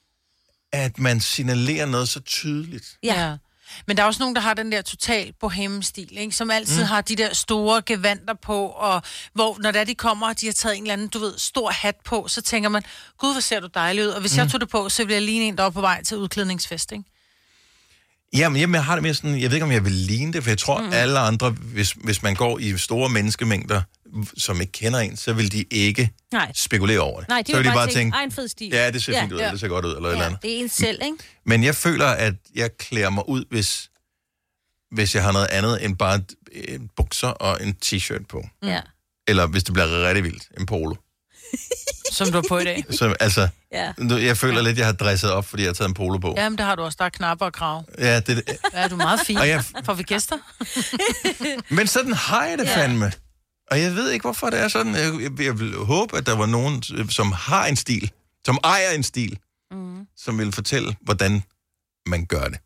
[0.72, 2.98] at man signalerer noget så tydeligt.
[3.04, 3.38] Ja.
[3.88, 6.36] Men der er også nogen, der har den der total boheme-stil, ikke?
[6.36, 6.88] som altid mm.
[6.88, 9.02] har de der store gevanter på, og
[9.34, 11.70] hvor når der de kommer, og de har taget en eller anden, du ved, stor
[11.70, 12.84] hat på, så tænker man,
[13.18, 14.10] gud, hvor ser du dejlig ud.
[14.10, 14.38] Og hvis mm.
[14.38, 16.92] jeg tog det på, så ville jeg ligne en, der var på vej til udklædningsfest,
[16.92, 17.04] ikke?
[18.34, 20.44] Jamen, jamen, jeg har det mere sådan, jeg ved ikke, om jeg vil ligne det,
[20.44, 20.90] for jeg tror, mm.
[20.94, 23.82] alle andre, hvis, hvis man går i store menneskemængder,
[24.38, 26.52] som ikke kender en, så vil de ikke Nej.
[26.56, 27.30] spekulere over det.
[27.30, 29.14] Nej, de så vil de bare tænke, tænke, "Ej, en fed stil." Ja, det ser
[29.14, 29.22] Ja.
[29.22, 29.52] fint ud, Ja.
[29.52, 30.14] det ser godt ud, eller ja.
[30.16, 30.42] eller andet.
[30.44, 31.18] det er en selv, ikke?
[31.46, 33.90] Men jeg føler, at jeg klæder mig ud, hvis,
[34.92, 36.22] hvis jeg har noget andet end bare
[36.96, 38.44] bukser og en t-shirt på.
[38.64, 38.82] Ja.
[39.28, 40.96] Eller hvis det bliver rigtig vildt, en polo.
[42.12, 42.84] Som du er på i dag.
[42.90, 43.94] Så, altså, Ja.
[43.98, 46.34] nu- jeg føler lidt, jeg har dresset op, fordi jeg har taget en polo på.
[46.38, 46.96] Jamen, det har du også.
[47.00, 47.84] Der er knapper og krav.
[47.98, 49.38] Ja, det, Ja, du er meget fin.
[49.38, 50.38] Og jeg- Får vi gæster?
[51.76, 52.76] Men sådan har jeg det Ja.
[52.84, 53.12] fandme.
[53.72, 54.96] Og jeg ved ikke, hvorfor det er sådan.
[54.96, 58.12] Jeg, jeg, jeg vil håbe, at der var nogen, som har en stil,
[58.46, 59.40] som ejer en stil,
[59.72, 60.08] mm.
[60.18, 61.44] som vil fortælle, hvordan
[62.06, 62.58] man gør det.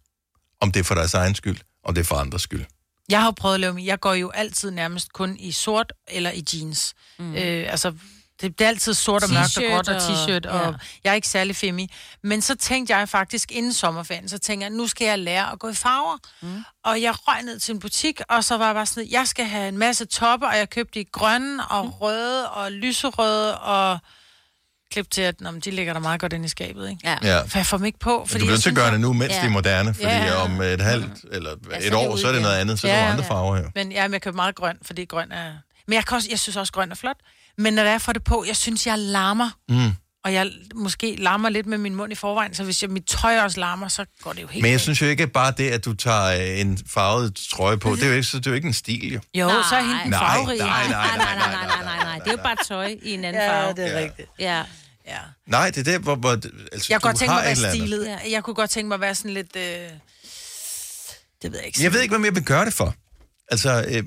[0.61, 2.65] Om det er for deres egen skyld, om det er for andres skyld.
[3.09, 3.77] Jeg har prøvet at lave.
[3.83, 6.93] Jeg går jo altid nærmest kun i sort eller i jeans.
[7.19, 7.35] Mm.
[7.35, 7.93] Øh, altså,
[8.41, 10.77] det, det er altid sort og mørkt og T-shirt gråt og t-shirt, og ja.
[11.03, 11.93] jeg er ikke særlig femi.
[12.23, 15.59] Men så tænkte jeg faktisk inden sommerferien, så tænkte jeg, nu skal jeg lære at
[15.59, 16.17] gå i farver.
[16.41, 16.63] Mm.
[16.83, 19.45] Og jeg røg ned til en butik, og så var jeg bare sådan, jeg skal
[19.45, 23.99] have en masse topper, og jeg købte i grønne og røde og lyserøde og
[24.91, 27.01] klip til, at men de ligger der meget godt inde i skabet, ikke?
[27.03, 27.17] Ja.
[27.23, 27.41] Ja.
[27.41, 28.25] For jeg får dem ikke på.
[28.27, 29.39] Fordi du bliver til at gøre det nu, mens Ja.
[29.39, 30.35] det er moderne, fordi Ja.
[30.35, 32.79] om et halvt eller Ja, så et er år, det så er det noget andet,
[32.79, 33.29] så er Ja, nogle andre ja.
[33.29, 33.65] farver her.
[33.75, 35.51] Men ja, men jeg køber meget grøn, fordi grøn er...
[35.87, 37.17] Men jeg, kan også, jeg synes også, grøn er flot.
[37.57, 39.49] Men når jeg får det på, jeg synes, jeg larmer.
[39.69, 39.91] Mm.
[40.25, 43.39] Og jeg måske larmer lidt med min mund i forvejen, så hvis jeg, mit tøj
[43.39, 44.81] også larmer, så går det jo helt Men jeg galt.
[44.81, 48.07] synes jo ikke bare det, at du tager øh, en farvet trøje på, det er
[48.07, 49.19] jo ikke, så det er jo ikke en stil, jo.
[49.33, 49.55] Jo, Nej.
[49.69, 50.59] så er hende Nej, farverige.
[50.59, 52.19] nej, nej, Nej, nej, nej, nej, nej, nej, nej.
[52.19, 53.73] Det er jo bare tøj i en anden farve.
[53.73, 54.03] det er Ja.
[54.05, 54.29] rigtigt.
[54.39, 54.63] Ja.
[55.07, 55.17] Ja.
[55.47, 57.71] Nej, det er det, hvor, hvor altså, Jeg kunne du godt tænke mig at være
[57.75, 58.19] stilet.
[58.31, 59.55] Jeg kunne godt tænke mig at være sådan lidt...
[59.55, 59.63] Øh...
[61.41, 61.83] Det ved jeg ikke.
[61.83, 62.95] Jeg ved ikke, hvad jeg vil gøre det for.
[63.53, 64.03] Altså, øh,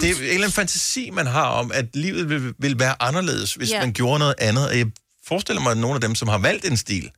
[0.00, 3.54] det er en eller anden fantasi, man har om, at livet vil, vil være anderledes,
[3.54, 3.80] hvis yeah.
[3.82, 4.68] man gjorde noget andet.
[4.68, 4.86] Og jeg
[5.28, 7.10] forestiller mig, at nogle af dem, som har valgt en stil,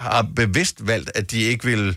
[0.00, 1.96] har bevidst valgt, at de ikke vil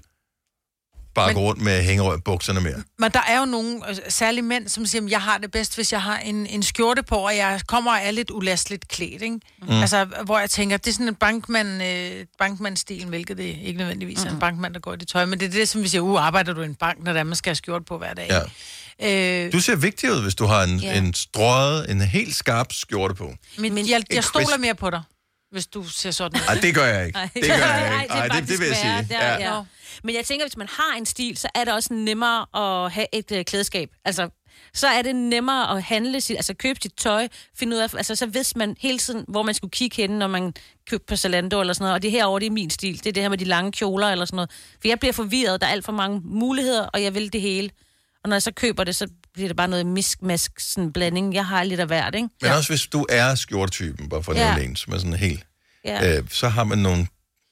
[1.16, 2.84] bare Men- gå rundt med hængerøg bukserne mere.
[3.00, 5.92] Men der er jo nogle, særlige mænd, som siger, at jeg har det bedst, hvis
[5.92, 9.40] jeg har en, en skjorte på, og jeg kommer og er lidt ulasteligt klædt, ikke?
[9.62, 9.70] Mm.
[9.70, 14.24] Altså, hvor jeg tænker, det er sådan en bankmand, øh, bankmandstil, hvilket det ikke nødvendigvis
[14.24, 16.02] er en bankmand, der går i det tøj, men det er det, som vi siger,
[16.02, 18.14] uh, arbejder du i en bank, når det er, man skal have skjort på hver
[18.14, 18.40] dag, Ja.
[19.04, 20.98] Øh, Du ser vigtig ud, hvis du har en, Ja.
[20.98, 23.34] en strøget, en helt skarp skjorte på.
[23.58, 25.02] men, men jeg, jeg stoler mere på dig,
[25.52, 26.46] hvis du ser sådan ud.
[26.46, 27.20] Nej, det gør jeg ikke.
[27.20, 27.30] Ej.
[27.34, 28.14] Det gør jeg Ej, ikke.
[28.14, 29.18] er Ej, det, det faktisk vil jeg sige.
[29.20, 29.56] Der, Ja.
[29.56, 29.62] ja.
[30.04, 32.46] Men jeg tænker, hvis man har en stil, så er det også nemmere
[32.86, 33.90] at have et øh, klædeskab.
[34.06, 34.30] Altså,
[34.74, 38.16] så er det nemmere at handle sit, altså købe sit tøj, finde ud af, altså
[38.16, 40.54] så vidste man hele tiden, hvor man skulle kigge hen, når man
[40.90, 43.12] købte på Zalando eller sådan noget, og det herovre, det er min stil, det er
[43.14, 44.52] det her med de lange kjoler eller sådan noget.
[44.82, 47.70] For jeg bliver forvirret, der er alt for mange muligheder, og jeg vil det hele.
[48.24, 51.34] Og når jeg så køber det, så bliver det bare noget miskmask, sådan en blanding.
[51.34, 52.28] Jeg har lidt af hvert, ikke?
[52.42, 54.58] Men også hvis du er skjortetypen, bare for at Ja.
[54.58, 55.46] en, som er sådan helt...
[55.86, 56.18] Ja.
[56.18, 57.08] øh, så har man nogle...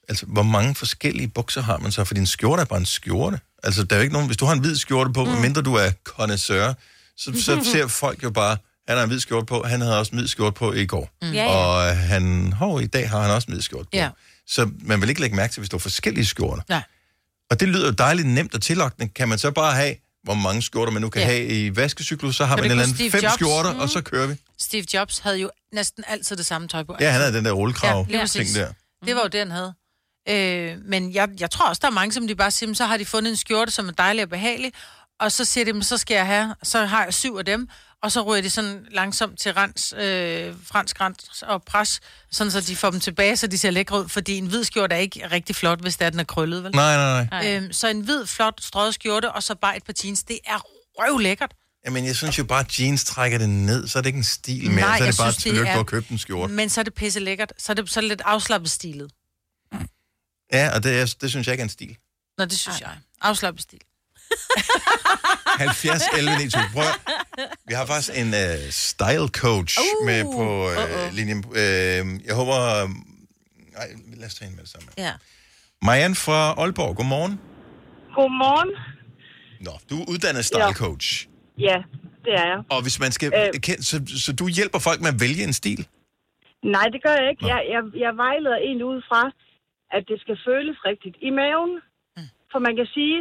[0.10, 2.04] Altså, hvor mange forskellige bukser har man så?
[2.04, 3.40] For din skjorte er bare en skjorte.
[3.64, 4.28] Altså, der er jo ikke nogen...
[4.28, 5.32] Hvis du har en hvid skjorte på, mm.
[5.32, 6.74] mindre du er connoisseur,
[7.18, 10.12] så, så ser folk jo bare, han har en hvid skjorte på, han havde også
[10.12, 11.10] en hvid skjorte på i går.
[11.22, 11.32] Mm.
[11.32, 11.56] Ja, ja.
[11.56, 13.90] Og han, hov, i dag har han også en hvid skjorte på.
[13.98, 14.10] Ja.
[14.48, 16.64] Så man vil ikke lægge mærke til, hvis du har forskellige skjorter.
[16.70, 16.84] Nej.
[17.50, 19.08] Og det lyder jo dejligt nemt og tillokkende.
[19.16, 21.28] Kan man så bare have, hvor mange skjorter man nu kan Ja.
[21.28, 23.34] have i vaskecyklus, så har Kan man en eller anden Steve fem Jobs?
[23.34, 23.80] skjorter, Mm.
[23.80, 24.36] og så kører vi.
[24.60, 26.96] Steve Jobs havde jo næsten altid det samme tøj på.
[27.00, 28.72] Ja, han havde den der rullekrav Ja, ting der.
[29.06, 29.74] Det var jo det, han havde.
[30.30, 32.86] Øh, men jeg, jeg tror også, der er mange, som de bare siger, "Men så
[32.86, 34.74] har de fundet en skjorte, som er dejlig og behagelig,
[35.20, 37.70] og så siger de, "Men så skal jeg have, så har jeg syv af dem,
[38.04, 42.00] og så ryger de sådan langsomt til rens, øh, fransk rens og pres,
[42.32, 44.96] sådan så de får dem tilbage, så de ser lækre ud, fordi en hvid skjorte
[44.96, 46.72] er ikke rigtig flot, hvis det er, den er krøllet, vel?
[46.72, 47.56] Nej, nej, nej.
[47.56, 50.60] Øhm, så en hvid, flot, strøget skjorte, og så bare et par jeans, det er
[50.98, 51.54] røvlækkert.
[51.86, 54.24] Jamen, jeg synes jo bare, at jeans trækker det ned, så er det ikke en
[54.24, 55.84] stil mere, Nej, så er jeg det bare et synes, det tillykke, er- du har
[55.84, 56.54] købt en skjorte.
[56.54, 57.54] Men så er det pisse lækkert.
[57.58, 59.12] Så er det, så er det lidt afslappet stilet.
[60.54, 61.98] Ja, og det, er, det synes jeg ikke er en stil.
[62.38, 62.98] Nå, det synes jeg.
[63.22, 63.80] Afslappet stil.
[65.60, 66.74] 70, 11, 9000.
[66.74, 67.00] Prøv at-
[67.70, 71.16] Vi har faktisk en uh, style coach uh, med på uh, uh-uh.
[71.18, 71.40] linjen.
[71.46, 71.56] Uh,
[72.28, 72.58] jeg håber...
[72.84, 72.90] Uh,
[73.78, 73.88] nej,
[74.22, 74.88] lad os tage hende med det samme.
[74.98, 75.14] Ja.
[75.88, 77.34] Marianne fra Aalborg, godmorgen.
[78.18, 78.72] Godmorgen.
[79.66, 80.74] Nå, du er uddannet style Ja.
[80.86, 81.08] coach.
[81.68, 81.78] Ja,
[82.26, 82.60] det er jeg.
[82.74, 83.28] Og hvis man skal...
[83.36, 83.48] Øh.
[83.70, 83.78] Øh.
[83.90, 83.96] Så,
[84.26, 85.82] så du hjælper folk med at vælge en stil?
[86.76, 87.44] Nej, det gør jeg ikke.
[87.54, 89.22] Jeg, jeg, jeg vejleder egentlig ud fra,
[89.96, 91.74] at det skal føles rigtigt i maven.
[92.52, 93.18] For man kan sige,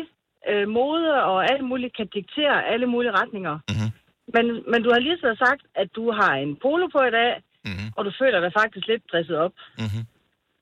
[0.50, 3.54] øh, mode og alt muligt kan diktere alle mulige retninger.
[3.70, 3.90] Mm-hmm.
[4.34, 7.32] Men, men du har lige så sagt, at du har en polo på i dag,
[7.68, 7.88] Mm-hmm.
[7.96, 9.54] og du føler dig faktisk lidt dresset op.
[9.82, 10.02] Mm-hmm.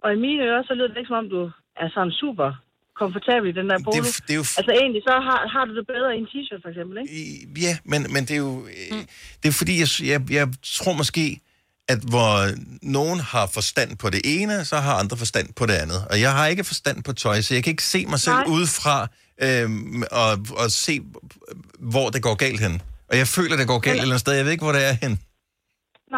[0.03, 1.42] Og i mine ører, så lyder det ikke som om, du
[1.83, 2.49] er sådan super
[3.01, 3.92] komfortabel i den der polo.
[3.96, 6.18] Det er jo- det er jo Altså egentlig, så har, har du det bedre i
[6.22, 7.11] en t-shirt for eksempel, ikke?
[7.66, 8.53] Ja, men, men det er jo...
[8.94, 9.05] Mm.
[9.40, 10.46] Det er fordi, jeg, jeg, jeg
[10.79, 11.27] tror måske,
[11.92, 12.31] at hvor
[12.99, 16.01] nogen har forstand på det ene, så har andre forstand på det andet.
[16.11, 18.55] Og jeg har ikke forstand på tøj, så jeg kan ikke se mig selv Nej.
[18.57, 18.96] udefra
[19.44, 20.31] øhm, og,
[20.62, 20.94] og se,
[21.92, 22.75] hvor det går galt hen.
[23.11, 24.33] Og jeg føler, det går galt et eller andet sted.
[24.35, 25.14] Jeg ved ikke, hvor det er hen.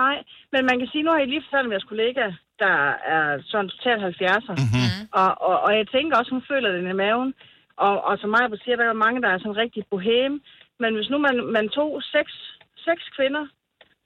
[0.01, 0.17] Nej,
[0.53, 2.25] men man kan sige, nu har jeg lige fortalt om jeres kollega,
[2.65, 2.79] der
[3.17, 4.55] er sådan totalt 70'er.
[4.63, 4.91] Mm-hmm.
[5.21, 7.31] Og, og, og jeg tænker også, hun føler den i maven.
[7.87, 10.33] Og, og som mig siger, der er mange, der er sådan rigtig bohem.
[10.83, 12.33] Men hvis nu man, man tog seks,
[12.87, 13.45] seks kvinder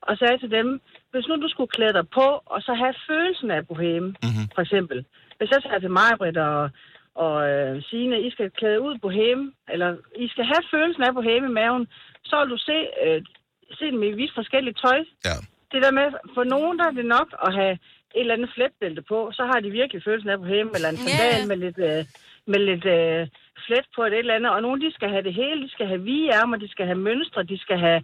[0.09, 0.69] og sagde til dem,
[1.13, 4.47] hvis nu du skulle klæde dig på, og så have følelsen af bohem, mm-hmm.
[4.55, 4.99] for eksempel.
[5.39, 6.71] Hvis jeg sagde til mig, Britt og,
[7.15, 11.45] og øh, Signe, I skal klæde ud bohem, eller I skal have følelsen af bohem
[11.45, 11.87] i maven,
[12.25, 13.23] så vil du se, øh,
[13.79, 14.99] se dem i vidt forskelligt tøj.
[15.25, 15.37] Ja.
[15.73, 19.03] Det der med, for nogen der er det nok at have et eller andet fletbælte
[19.03, 21.47] på, så har de virkelig følelsen af bohem, eller en sandal Ja.
[21.47, 22.05] med lidt, øh,
[22.47, 23.29] med lidt øh,
[23.67, 24.51] flet på et eller andet.
[24.53, 25.63] Og nogle, de skal have det hele.
[25.63, 28.03] De skal have vige ærmer, de skal have mønstre, de skal have...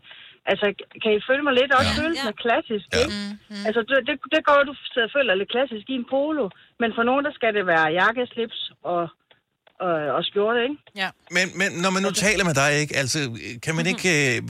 [0.53, 0.67] Altså,
[1.03, 1.71] kan I følge mig lidt?
[1.79, 2.01] Også ja.
[2.03, 2.99] følelsen af klassisk, ja.
[3.03, 3.13] ikke?
[3.19, 3.67] Mm-hmm.
[3.69, 6.45] Altså, det, det, det går, du sidder og føler lidt klassisk i en polo.
[6.83, 8.59] Men for nogen, der skal det være jakke, slips
[8.93, 9.03] og,
[9.87, 10.77] og, og skjorte, ikke?
[11.03, 11.09] Ja.
[11.37, 13.19] Men, men når man nu taler med dig, ikke, altså,
[13.65, 14.09] kan man ikke...
[14.37, 14.43] Øh,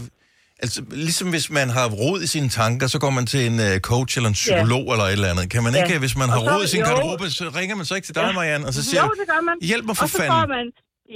[0.64, 3.74] altså, ligesom hvis man har rod i sine tanker, så går man til en øh,
[3.90, 5.44] coach eller en psykolog eller et eller andet.
[5.54, 5.78] Kan man Ja.
[5.84, 8.14] ikke, hvis man har så- rod i sin garderobe, så ringer man så ikke til
[8.20, 9.54] dig, Marianne, og så siger jo, det gør man.
[9.70, 10.34] hjælp mig for og så fanden.
[10.40, 10.66] Får man,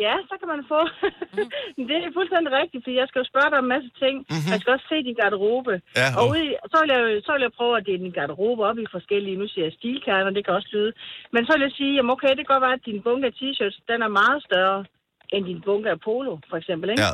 [0.05, 0.81] ja, så kan man få...
[1.89, 4.17] det er fuldstændig rigtigt, for jeg skal jo spørge dig om en masse ting.
[4.19, 4.27] Mhm.
[4.33, 4.51] Mm-hmm.
[4.53, 5.75] Jeg skal også se din garderobe.
[6.01, 8.79] Ja, og ude, så, vil jeg, så vil jeg prøve at dele din garderobe op
[8.79, 10.93] i forskellige, nu siger jeg stilkerner, det kan også lyde.
[11.35, 13.35] Men så vil jeg sige, jamen okay, det kan godt være, at din bunke af
[13.39, 14.85] t-shirts, den er meget større
[15.35, 17.03] end din bunke af polo, for eksempel, ikke?
[17.03, 17.13] Ja.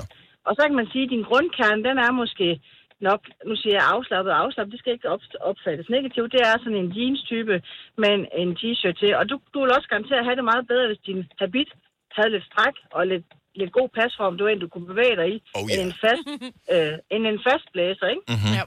[0.49, 2.61] Og så kan man sige, at din grundkerne, den er måske
[3.01, 6.33] nok, nu siger jeg afslappet og afslappet, det skal ikke op- opfattes negativt.
[6.33, 7.63] Det er sådan en jeans-type
[8.03, 9.17] med en, en t-shirt til.
[9.17, 11.71] Og du, du vil også garanteret have det meget bedre, hvis din habit
[12.17, 13.27] havde lidt stræk og lidt,
[13.61, 16.25] lidt god pasform, du end du kunne bevæge dig i, Oh, end, en fast,
[16.75, 18.23] øh, end en fast blæser, ikke?
[18.33, 18.55] Mm-hmm.
[18.59, 18.65] Ja.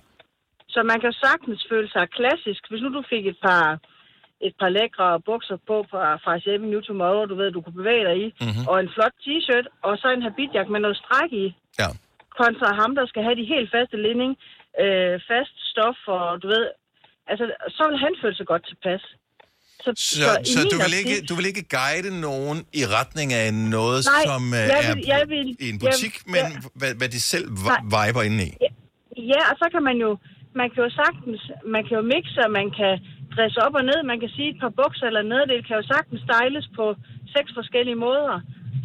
[0.74, 2.62] Så man kan sagtens føle sig klassisk.
[2.70, 3.80] Hvis nu du fik et par,
[4.48, 8.06] et par lækre bukser på fra, fra H&M New Tomorrow, du ved, du kunne bevæge
[8.10, 8.64] dig i, Mhm.
[8.70, 11.46] og en flot t-shirt, og så en habitjakke med noget stræk i,
[11.82, 11.90] Ja.
[12.40, 14.34] kontra ham, der skal have de helt faste linding,
[14.84, 16.66] øh, fast stof, og du ved,
[17.28, 19.04] altså, så vil han føle sig godt tilpas.
[19.86, 23.30] Så, Så, så min du, vil optik- ikke, du vil ikke guide nogen i retning
[23.42, 26.46] af noget, Nej, som øh, jeg er vil- jeg vil- i en jeg- butik, men
[26.54, 26.70] ja.
[26.80, 27.60] hvad, hvad de selv Nej.
[27.84, 28.52] vi- viber inde i?
[29.34, 30.10] Ja, og så kan man jo,
[30.62, 31.42] man kan jo sagtens,
[31.76, 32.94] man kan jo mixe, og man kan
[33.36, 36.22] dresse op og ned, man kan sige et par bukser eller nederdel, kan jo sagtens
[36.28, 36.86] styles på
[37.36, 38.36] seks forskellige måder.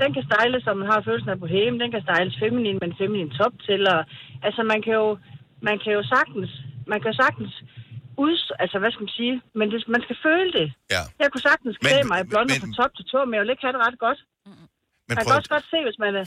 [0.03, 2.99] Den kan styles, så man har følelsen af bohem, den kan styles feminin med en
[3.01, 4.01] feminin top til, og
[4.47, 5.09] altså man kan jo,
[5.69, 6.51] man kan jo sagtens,
[6.91, 7.53] man kan jo sagtens
[8.25, 10.67] ud, altså hvad skal man sige, men det, man skal føle det.
[10.95, 11.03] Ja.
[11.23, 13.53] Jeg kunne sagtens klæde mig i blonder men- fra top til tå, men jeg vil
[13.55, 14.21] ikke have det ret godt.
[14.47, 14.65] Men
[15.09, 16.27] Man prøv, kan også godt se, hvis man er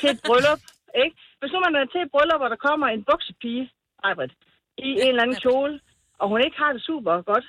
[0.00, 0.60] til et bryllup,
[1.04, 1.14] ikke?
[1.40, 3.64] Hvis nu man er til et bryllup, hvor der kommer en buksepige,
[4.06, 4.32] Ejbrit,
[4.88, 5.74] i en eller anden kjole,
[6.20, 7.46] og hun ikke har det super godt,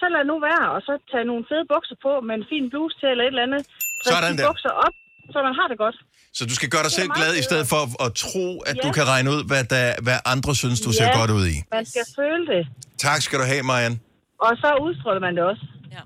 [0.00, 2.94] så lad nu være, og så tage nogle fede bukser på med en fin bluse
[3.00, 3.62] til eller et eller andet.
[4.08, 4.46] Sådan de der.
[4.48, 4.94] bukser op,
[5.32, 5.96] så man har det godt.
[6.32, 8.92] så du skal gøre dig selv glad, i stedet for at tro, at du Ja.
[8.92, 11.18] kan regne ud, hvad, der, hvad andre synes, du ser Ja.
[11.18, 11.56] godt ud i.
[11.72, 12.62] Man skal føle det,
[12.98, 13.98] Tak skal du have, Marianne.
[14.40, 15.64] og så udstråler man det også.
[15.94, 16.02] Ja.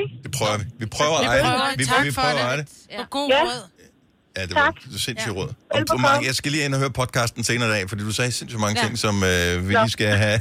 [0.00, 0.14] Ikke?
[0.22, 0.64] Det prøver vi.
[0.78, 1.78] Vi prøver at Vi eje det.
[1.78, 2.40] Vi, Tak vi for prøver det.
[2.40, 2.66] at eje det.
[2.98, 3.42] Og god Ja.
[3.42, 3.62] råd.
[4.36, 4.74] Ja, det var Tak.
[4.98, 5.40] sindssygt Ja.
[5.40, 5.48] råd.
[5.70, 8.12] Og hvor mange, jeg skal lige ind og høre podcasten senere i dag, fordi du
[8.12, 8.86] sagde sindssygt mange Ja.
[8.86, 9.82] ting, som øh, vi Ja.
[9.82, 10.40] lige skal have,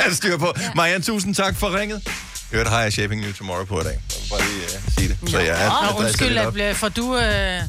[0.00, 0.46] have styr på.
[0.74, 2.08] Marianne, tusind tak for ringet.
[2.54, 3.92] Hørte har jeg Shaping New Tomorrow på i dag.
[3.92, 5.30] Jeg vil bare lige uh, sige det.
[5.30, 6.52] Så jeg er, jeg undskyld, at op.
[6.52, 7.16] bliver- for du...
[7.16, 7.60] Øh,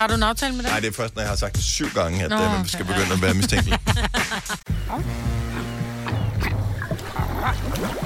[0.00, 0.70] Har du en aftale med dem?
[0.70, 2.68] Nej, det er først, når jeg har sagt det syv gange, at Nå, man okay.
[2.68, 3.78] skal begynde at være mistænkelig.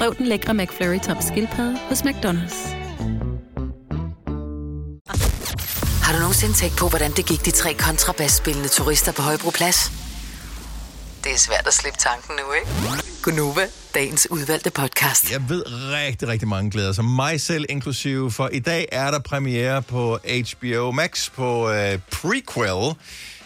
[0.00, 2.68] Prøv den lækre McFlurry tom skildpadde hos McDonald's.
[6.04, 9.92] Har du nogensinde tænkt på, hvordan det gik de tre kontrabasspillende turister på Højbroplads?
[11.24, 13.02] Det er svært at slippe tanken nu, ikke?
[13.22, 15.32] Gunova, dagens udvalgte podcast.
[15.32, 17.04] Jeg ved rigtig, rigtig mange glæder sig.
[17.04, 22.94] Mig selv inklusive, for i dag er der premiere på HBO Max på uh, prequel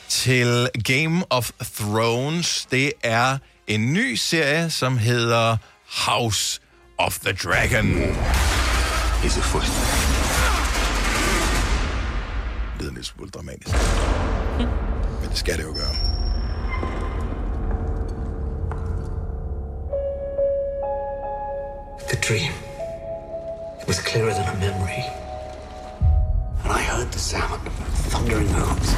[0.08, 2.66] til Game of Thrones.
[2.70, 5.56] Det er en ny serie, som hedder
[5.94, 6.60] House
[6.98, 7.86] of the Dragon.
[9.24, 9.72] Is it first?
[12.72, 13.74] Det lyder en lille smule dramatisk.
[15.20, 15.94] Men det skal det jo gøre.
[22.08, 22.52] The dream.
[23.80, 25.02] It was clearer than a memory.
[26.64, 27.72] And I heard the sound of
[28.10, 28.90] thundering hooves.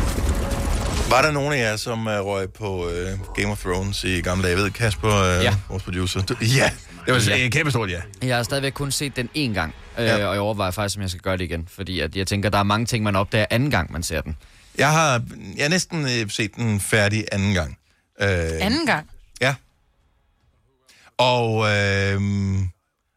[1.11, 4.43] Var der nogen af jer, som uh, røg på uh, Game of Thrones i gamle
[4.43, 4.57] dage?
[4.57, 5.55] Jeg ved, Kasper, uh, Ja.
[5.69, 6.21] vores producer.
[6.23, 6.71] Du, ja,
[7.07, 7.47] det var ja.
[7.47, 8.01] Et kæmpe stort ja.
[8.23, 10.15] Jeg har stadigvæk kun set den én gang, øh, Ja.
[10.27, 11.69] og jeg overvejer faktisk, om jeg skal gøre det igen.
[11.71, 14.37] Fordi at jeg tænker, der er mange ting, man opdager anden gang, man ser den.
[14.79, 15.23] Jeg har,
[15.57, 17.79] jeg har næsten uh, set den færdig anden gang.
[18.23, 18.27] Uh,
[18.61, 19.11] Anden gang.
[19.41, 19.55] Ja.
[21.19, 22.21] Og, øh,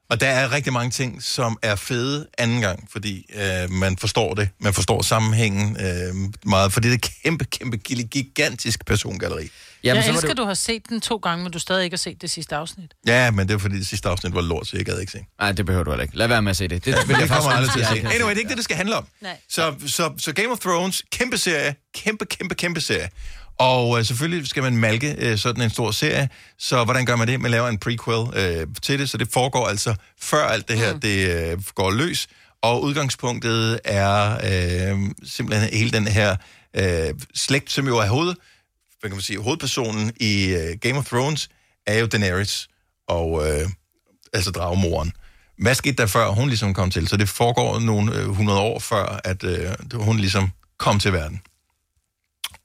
[0.10, 4.34] og der er rigtig mange ting, som er fede anden gang, fordi øh, man forstår
[4.34, 4.50] det.
[4.60, 6.16] Man forstår sammenhængen øh,
[6.46, 9.50] meget, for det er et kæmpe, kæmpe, gigantisk persongalleri.
[9.84, 11.98] Jamen, jeg elsker, at du har set den to gange, men du stadig ikke har
[11.98, 12.92] set det sidste afsnit.
[13.08, 15.26] Ja, men det er fordi det sidste afsnit var lort, så jeg gad ikke se.
[15.40, 16.18] Nej, det behøver du heller ikke.
[16.18, 16.86] Lad være med at se det.
[16.86, 17.94] Det, Det, vil det jeg kommer aldrig til at se.
[17.94, 19.06] Anyway, det er ikke det, det skal handle om.
[19.22, 19.38] Nej.
[19.50, 23.10] Så, så, så Game of Thrones, kæmpe serie, kæmpe, kæmpe, kæmpe serie.
[23.58, 27.28] Og øh, selvfølgelig skal man malke øh, sådan en stor serie, så hvordan gør man
[27.28, 27.42] det?
[27.42, 30.94] Man laver en prequel øh, til det, så det foregår altså før alt det her,
[30.94, 31.00] mm.
[31.00, 32.28] det øh, går løs.
[32.62, 36.36] Og udgangspunktet er øh, simpelthen hele den her
[36.74, 38.36] øh, slægt, som jo er hoved,
[39.00, 41.50] hvad kan man sige, hovedpersonen i øh, Game of Thrones,
[41.88, 42.68] er jo Daenerys,
[43.08, 43.70] og øh,
[44.34, 45.14] altså dragmoren.
[45.58, 47.08] Hvad skete der før hun ligesom kom til?
[47.08, 51.42] Så det foregår nogle øh, 100 år før, at øh, hun ligesom kom til verden.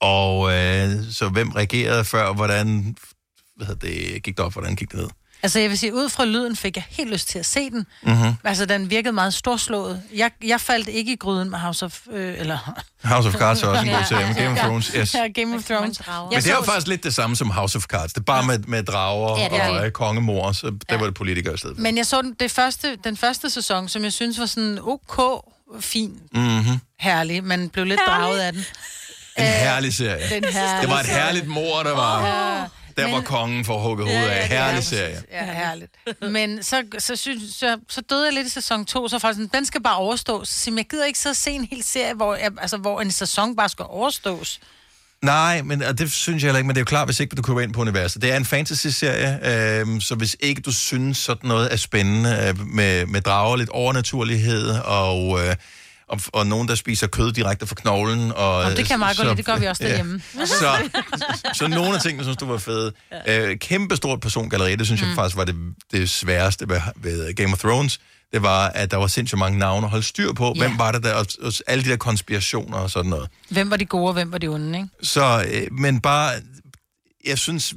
[0.00, 2.96] Og øh, så hvem regerede før, hvordan
[3.56, 5.08] hvad det, gik det op, hvordan gik det ned?
[5.44, 7.86] Altså, jeg vil sige, ud fra lyden fik jeg helt lyst til at se den.
[8.02, 8.34] Mhm.
[8.44, 10.02] Altså, den virkede meget storslået.
[10.14, 12.00] Jeg, jeg faldt ikke i gryden med House of...
[12.12, 12.80] Øh, eller...
[13.04, 15.14] House of Cards er også en god Ja, serie, men Game of ja, Thrones, yes.
[15.14, 16.00] Ja, Game of Thrones.
[16.30, 18.12] Men det er jo faktisk lidt det samme som House of Cards.
[18.12, 21.54] Det er bare med, med drager Ja, og øh, kongemor, så der var det politikere
[21.54, 21.78] i stedet.
[21.78, 25.44] Men jeg så den, det første, den første sæson, som jeg synes var sådan ok,
[25.80, 26.80] fin, Mm-hmm.
[27.00, 27.44] herlig.
[27.44, 28.64] Man blev lidt draget af den.
[29.38, 30.28] En herlig serie.
[30.30, 32.26] den herlige det var et herligt mor, der var...
[32.26, 32.64] Ja.
[32.96, 34.48] Der var kongen for hugget hovedet af.
[34.48, 35.22] Herlig serie.
[35.32, 35.92] Ja, herligt.
[36.32, 39.50] Men så, så, synes, så, så døde jeg lidt i sæson 2, så faktisk sådan,
[39.54, 40.48] den skal bare overstås.
[40.48, 43.56] Så jeg, gider ikke så se en hel serie, hvor, jeg, altså, hvor en sæson
[43.56, 44.60] bare skal overstås.
[45.22, 47.36] Nej, men og det synes jeg heller ikke, men det er jo klart, hvis ikke
[47.36, 48.22] du køber ind på universet.
[48.22, 49.38] Det er en fantasy-serie,
[49.80, 53.68] øh, så hvis ikke du synes sådan noget er spændende øh, med, med drager, lidt
[53.68, 55.56] overnaturlighed og, øh,
[56.08, 58.32] og, og nogen, der spiser kød direkte fra knoglen.
[58.32, 59.88] Og, Og det kan jeg meget godt lide, det gør vi også ja.
[59.88, 60.22] derhjemme.
[60.46, 60.90] Så,
[61.54, 62.92] så nogle af tingene, synes du var fede.
[63.28, 65.14] Øh, kæmpe stort persongalleri, det synes jeg Mm.
[65.14, 65.54] faktisk var det,
[65.92, 68.00] det sværeste ved, ved Game of Thrones.
[68.32, 70.52] Det var, at der var sindssygt mange navne at holde styr på.
[70.56, 70.66] Ja.
[70.66, 71.14] Hvem var det der?
[71.14, 73.28] Og, og alle de der konspirationer og sådan noget.
[73.48, 74.88] Hvem var de gode, og hvem var de onde, ikke?
[75.02, 76.32] Så, øh, men bare,
[77.26, 77.74] jeg synes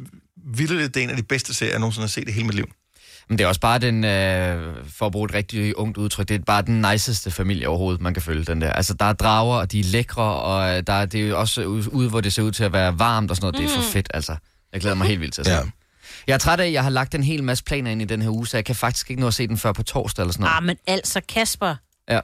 [0.56, 2.56] vildt, det er en af de bedste serier, jeg nogensinde har set i hele mit
[2.56, 2.66] liv.
[3.30, 6.36] Men det er også bare den, øh, for at bruge et rigtig ungt udtryk, det
[6.36, 8.74] er bare den niceste familie overhovedet, man kan følge den der.
[8.74, 11.40] Altså, der er drager, og de er lækre, og øh, der er, det er jo
[11.40, 11.62] også
[11.92, 13.58] ude, hvor det ser ud til at være varmt og sådan noget.
[13.58, 13.92] Det er for Mm.
[13.94, 14.36] fedt, altså.
[14.74, 15.60] Jeg glæder mig helt vildt til at se Ja.
[16.28, 18.22] Jeg er træt af, at jeg har lagt en hel masse planer ind i den
[18.22, 20.34] her uge, så jeg kan faktisk ikke nå at se den før på torsdag eller
[20.34, 20.58] sådan noget.
[20.58, 21.76] Ah, men altså, Kasper.
[22.10, 22.20] Ja.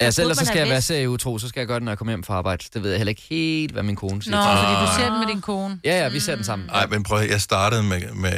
[0.00, 1.98] Altså, burde ellers så skal jeg være serieutro, så skal jeg gøre det, når jeg
[1.98, 2.64] kommer hjem fra arbejde.
[2.74, 4.36] Det ved jeg heller ikke helt, hvad min kone siger.
[4.36, 5.78] Nå, fordi du ser den med din kone.
[5.84, 6.68] Ja, ja, vi ser den sammen.
[6.68, 8.32] Nej, men prøv at jeg startede med, med,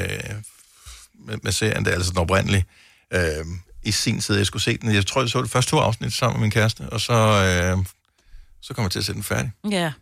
[1.18, 2.64] med, med serien, der er altså den oprindelige,
[3.10, 3.44] øh,
[3.82, 4.94] i sin tid, jeg skulle se den.
[4.94, 7.84] Jeg tror, jeg så det første to afsnit sammen med min kæreste, og så, øh,
[8.60, 9.52] så kom jeg til at se den færdig.
[9.70, 9.92] Ja.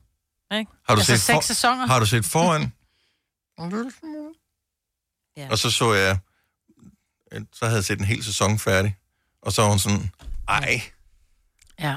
[0.58, 0.70] Ikke?
[0.88, 1.86] Har du, Altså set, seks sæsoner?
[1.86, 2.72] har du set foran?
[5.36, 5.48] Ja.
[5.50, 6.18] Og så så jeg,
[7.52, 8.96] så havde jeg set en hel sæson færdig,
[9.42, 10.10] og så var hun sådan,
[10.48, 10.82] ej,
[11.80, 11.96] Ja.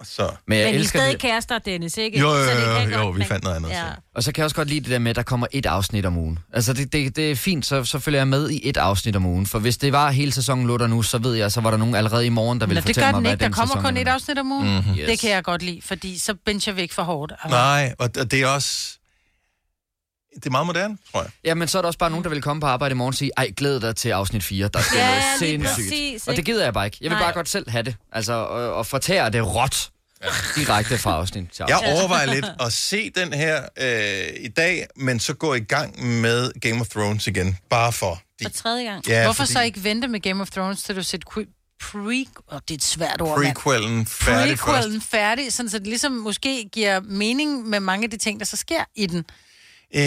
[0.00, 0.30] Og så...
[0.46, 1.20] Men jeg Men I er elsker stadig det.
[1.20, 2.18] kærester, Dennis, ikke?
[2.18, 3.68] Jo, jo, Så det jo, kan jo, godt- vi fandt noget andet.
[3.70, 3.78] Ja.
[3.86, 3.92] Ja.
[4.14, 6.06] Og så kan jeg også godt lide det der med, at der kommer et afsnit
[6.06, 6.38] om ugen.
[6.52, 9.26] Altså, det, det, det er fint, så, så følger jeg med i et afsnit om
[9.26, 9.46] ugen.
[9.46, 11.78] For hvis det var hele sæsonen lå der nu, så ved jeg, så var der
[11.78, 13.40] nogen allerede i morgen, der Nå, ville det fortælle gør mig, den hvad ikke.
[13.40, 14.00] Der den kommer sæson kun er.
[14.00, 14.66] et afsnit om ugen.
[14.66, 14.74] Mhm.
[14.76, 14.94] Mm-hmm.
[14.98, 15.08] Yes.
[15.08, 17.32] Det kan jeg godt lide, fordi så binger vi ikke for hårdt.
[17.42, 17.56] Altså.
[17.56, 18.97] Nej, og og det er også...
[20.40, 21.30] Det er meget moderne, tror jeg.
[21.44, 23.08] Ja, men så er der også bare nogen, der vil komme på arbejde i morgen
[23.12, 25.74] og sige, ej, glæd dig til afsnit 4, der sker Ja, noget sindssygt.
[25.74, 26.98] præcis, og det gider jeg bare ikke.
[27.00, 27.24] Jeg vil Nej.
[27.24, 27.96] bare godt selv have det.
[28.12, 29.90] Altså, og, og fortære det råt.
[30.56, 31.92] Direkte fra afsnit til Jeg afsnit.
[32.00, 36.52] overvejer lidt at se den her øh, i dag, men så gå i gang med
[36.60, 37.58] Game of Thrones igen.
[37.70, 38.20] Bare for.
[38.42, 39.08] For tredje gang.
[39.08, 41.40] Ja, Hvorfor fordi så ikke vente med Game of Thrones, til du har set pre...
[42.48, 44.62] Oh, det er et svært ord, prequelen færdig først?
[44.62, 48.46] Prequelen færdig, sådan så det ligesom måske giver mening med mange af de ting, der
[48.46, 49.24] så sker i den.
[49.94, 50.02] Øh,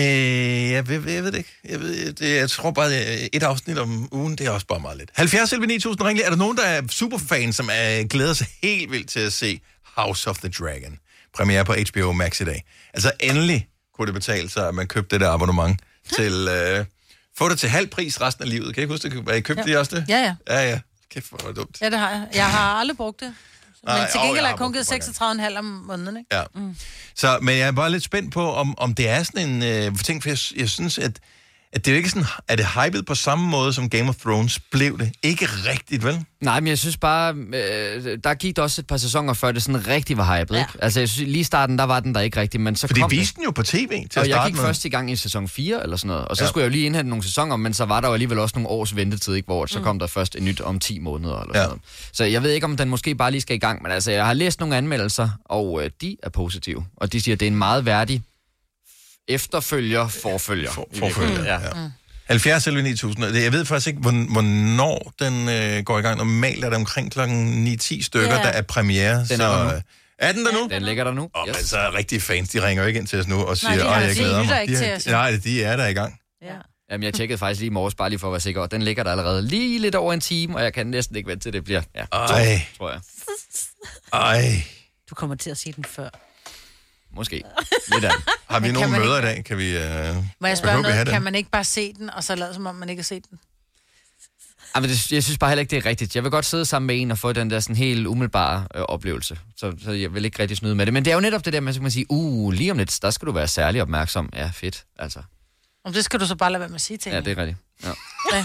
[0.72, 1.60] jeg, ved, jeg ved det ikke.
[1.70, 4.80] Jeg, ved, det, jeg tror bare, at et afsnit om ugen, det er også bare
[4.80, 5.10] meget lidt.
[5.14, 6.20] 70 11 9000 ring.
[6.20, 9.62] Er der nogen, der er superfan, som er, glæder sig helt vildt til at se
[9.96, 10.98] House of the Dragon?
[11.36, 12.64] Premiere på HBO Max i dag.
[12.94, 13.68] Altså endelig
[13.98, 15.80] kunne det betale sig, at man købte det der abonnement
[16.16, 16.48] til...
[16.52, 16.86] Øh,
[17.38, 18.74] få det til halv pris resten af livet.
[18.76, 19.24] Kan I ikke huske?
[19.28, 19.64] Har I købt Ja.
[19.64, 20.06] det også det?
[20.10, 20.36] Ja, ja.
[20.50, 20.80] Ja, ja.
[21.12, 21.78] Kæft, hvor var det dumt.
[21.82, 22.28] Ja, det har jeg.
[22.34, 23.34] Jeg har aldrig brugt det.
[23.84, 26.36] Men til gengæld jeg har jeg kun givet det mange 36,5 om måneden, ikke?
[26.36, 26.44] Ja.
[26.56, 26.76] Mm.
[27.16, 29.98] Så, men jeg er bare lidt spændt på, om, om det er sådan en øh,
[29.98, 31.20] ting, for jeg, jeg synes, at,
[31.74, 34.16] at det er jo ikke sådan, er det hypet på samme måde, som Game of
[34.16, 35.12] Thrones blev det?
[35.24, 36.26] Ikke rigtigt, vel?
[36.42, 39.64] Nej, men jeg synes bare, øh, der gik der også et par sæsoner før, det
[39.64, 40.60] sådan rigtig var hypet, ja.
[40.60, 40.72] ikke?
[40.84, 42.94] Altså, jeg synes, lige i starten, der var den der ikke rigtig, men så For
[42.94, 43.20] de kom det.
[43.20, 44.62] viste den jo på tv til at Og jeg gik med.
[44.64, 46.50] først i gang i sæson 4 eller sådan noget, og så Ja.
[46.50, 48.70] skulle jeg jo lige indhente nogle sæsoner, men så var der jo alligevel også nogle
[48.70, 49.46] års ventetid, ikke?
[49.46, 49.84] hvor så Mm.
[49.84, 51.60] kom der først et nyt om 10 måneder eller Ja.
[51.64, 51.82] sådan noget.
[52.14, 54.26] Så jeg ved ikke, om den måske bare lige skal i gang, men altså, jeg
[54.26, 57.52] har læst nogle anmeldelser, og øh, de er positive, og de siger, at det er
[57.52, 58.22] en meget værdig
[59.28, 60.72] efterfølger, forfølger.
[60.72, 61.60] For, forfølger, ja.
[61.62, 61.90] ja.
[62.28, 63.24] 70 eller 9000.
[63.26, 66.18] Det- Jeg ved faktisk ikke, hvorn- hvornår den øh, går i gang.
[66.18, 68.42] Normalt er det omkring klokken 9-10 stykker, Ja.
[68.44, 69.18] der er premiere.
[69.20, 69.82] Den så, er øh,
[70.18, 70.68] Er den der nu?
[70.72, 71.30] Den ligger der nu.
[71.34, 71.56] Oh, yes.
[71.58, 73.74] Men så er rigtige fans, de ringer jo ikke ind til os nu og siger,
[73.74, 74.62] de har- at jeg de glæder mig.
[74.62, 75.06] ikke de, til har- os.
[75.08, 76.20] Nej, de er der i gang.
[76.42, 76.54] Ja.
[76.92, 78.82] Jamen, jeg tjekkede faktisk lige i morges, bare lige for at være sikker, og den
[78.82, 81.54] ligger der allerede lige lidt over en time, og jeg kan næsten ikke vente til
[81.54, 82.62] det bliver, ja, to, Ej.
[82.78, 83.00] tror jeg.
[84.14, 84.64] Ej.
[85.10, 86.10] Du kommer til at se den før.
[87.16, 87.44] Måske.
[87.94, 88.12] Lidt af.
[88.50, 89.44] Har vi Men nogle man møder i ikke- dag?
[89.46, 91.08] Kan vi, øh, Må jeg behøver spørge vi have noget?
[91.08, 91.14] den?
[91.14, 93.24] Kan man ikke bare se den, og så lade som om, man ikke har set
[93.30, 93.40] den?
[94.76, 96.16] Ej, men det, jeg synes bare heller ikke, det er rigtigt.
[96.16, 98.82] Jeg vil godt sidde sammen med en og få den der sådan helt umiddelbare øh,
[98.82, 99.40] oplevelse.
[99.58, 100.94] Så, så jeg vil ikke rigtig snyde med det.
[100.94, 102.78] Men det er jo netop det der, man så kan man sige, uh, lige om
[102.78, 104.30] lidt, der skal du være særlig opmærksom.
[104.34, 105.22] Ja, fedt, altså.
[105.86, 107.30] Om det skal du så bare lade være med at sige til Ja, hende.
[107.30, 107.58] det er rigtigt.
[107.84, 107.90] Ja.
[108.34, 108.44] Ja.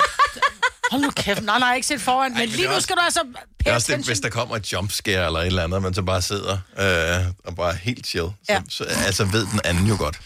[0.90, 1.42] Hold nu kæft.
[1.42, 2.32] Nej, nej, ikke set foran.
[2.32, 3.20] Men men lige nu skal du altså...
[3.58, 6.02] Det er også det, hvis der kommer et jumpscare eller et eller andet, man så
[6.02, 8.24] bare sidder øh, og bare er helt chill.
[8.26, 8.62] Så, Ja.
[8.68, 10.20] så, altså ved den anden jo godt,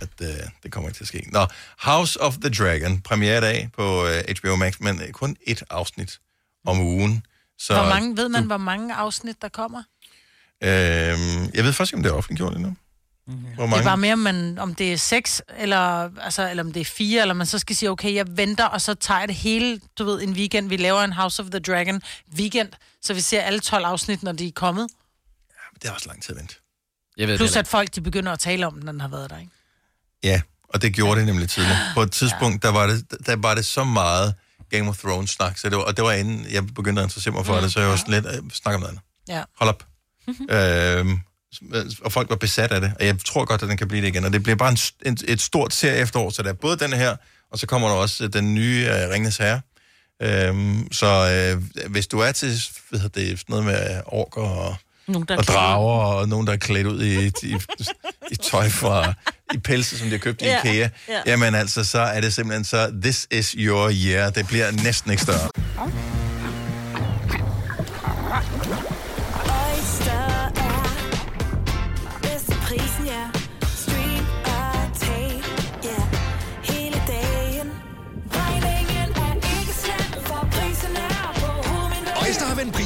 [0.00, 0.28] at øh,
[0.62, 1.24] det kommer ikke til at ske.
[1.32, 1.46] Nå,
[1.78, 5.62] House of the Dragon, premiere i dag på øh, HBO Max, men øh, kun et
[5.70, 6.18] afsnit
[6.66, 7.22] om ugen.
[7.58, 9.82] Så, Hvor mange, ved man, hvor mange afsnit, der kommer?
[10.62, 10.68] Øh,
[11.54, 12.76] jeg ved faktisk ikke, om det er offentliggjort endnu.
[13.26, 13.84] Hvor Det er mange?
[13.84, 17.22] bare mere, om, man, om det er seks, eller, altså, eller om det er fire,
[17.22, 20.04] eller man så skal sige, okay, jeg venter, og så tager jeg det hele, du
[20.04, 20.68] ved, en weekend.
[20.68, 22.02] Vi laver en House of the Dragon
[22.38, 22.68] weekend,
[23.02, 24.88] så vi ser alle 12 afsnit, når de er kommet.
[25.82, 26.54] Det er også lang tid at vente.
[27.16, 29.30] Jeg ved Plus at folk, de begynder at tale om den, når den har været
[29.30, 29.50] der, ikke?
[30.22, 31.78] Ja, og det gjorde det nemlig tidligere.
[31.94, 34.34] På et tidspunkt, der var det, der var det så meget
[34.70, 37.46] Game of Thrones-snak, så det var, og det var inden jeg begyndte at interessere mig
[37.46, 39.02] for det, så jeg var sådan lidt, øh, snak om noget andet.
[39.28, 39.42] Ja.
[39.56, 39.86] Hold op.
[40.56, 41.20] øhm,
[42.04, 44.08] og folk var besat af det, og jeg tror godt, at den kan blive det
[44.08, 44.24] igen.
[44.24, 46.92] Og det bliver bare en, en, et stort serie efterår, så der er både den
[46.92, 47.16] her,
[47.52, 49.60] og så kommer der også øh, den nye uh, Ringnes Herre.
[50.22, 54.76] Øhm, så øh, hvis du er til hvad hedder det, sådan noget med orker og,
[55.08, 57.56] Nogen, der er og drager, og nogen, der er klædt ud i, i,
[58.30, 59.14] i tøj fra,
[59.54, 61.20] i pelse, som de har købt i IKEA, ja.
[61.26, 64.30] jamen altså, så er det simpelthen så, this is your year.
[64.30, 65.50] Det bliver næsten ikke større.
[65.78, 66.11] Oyster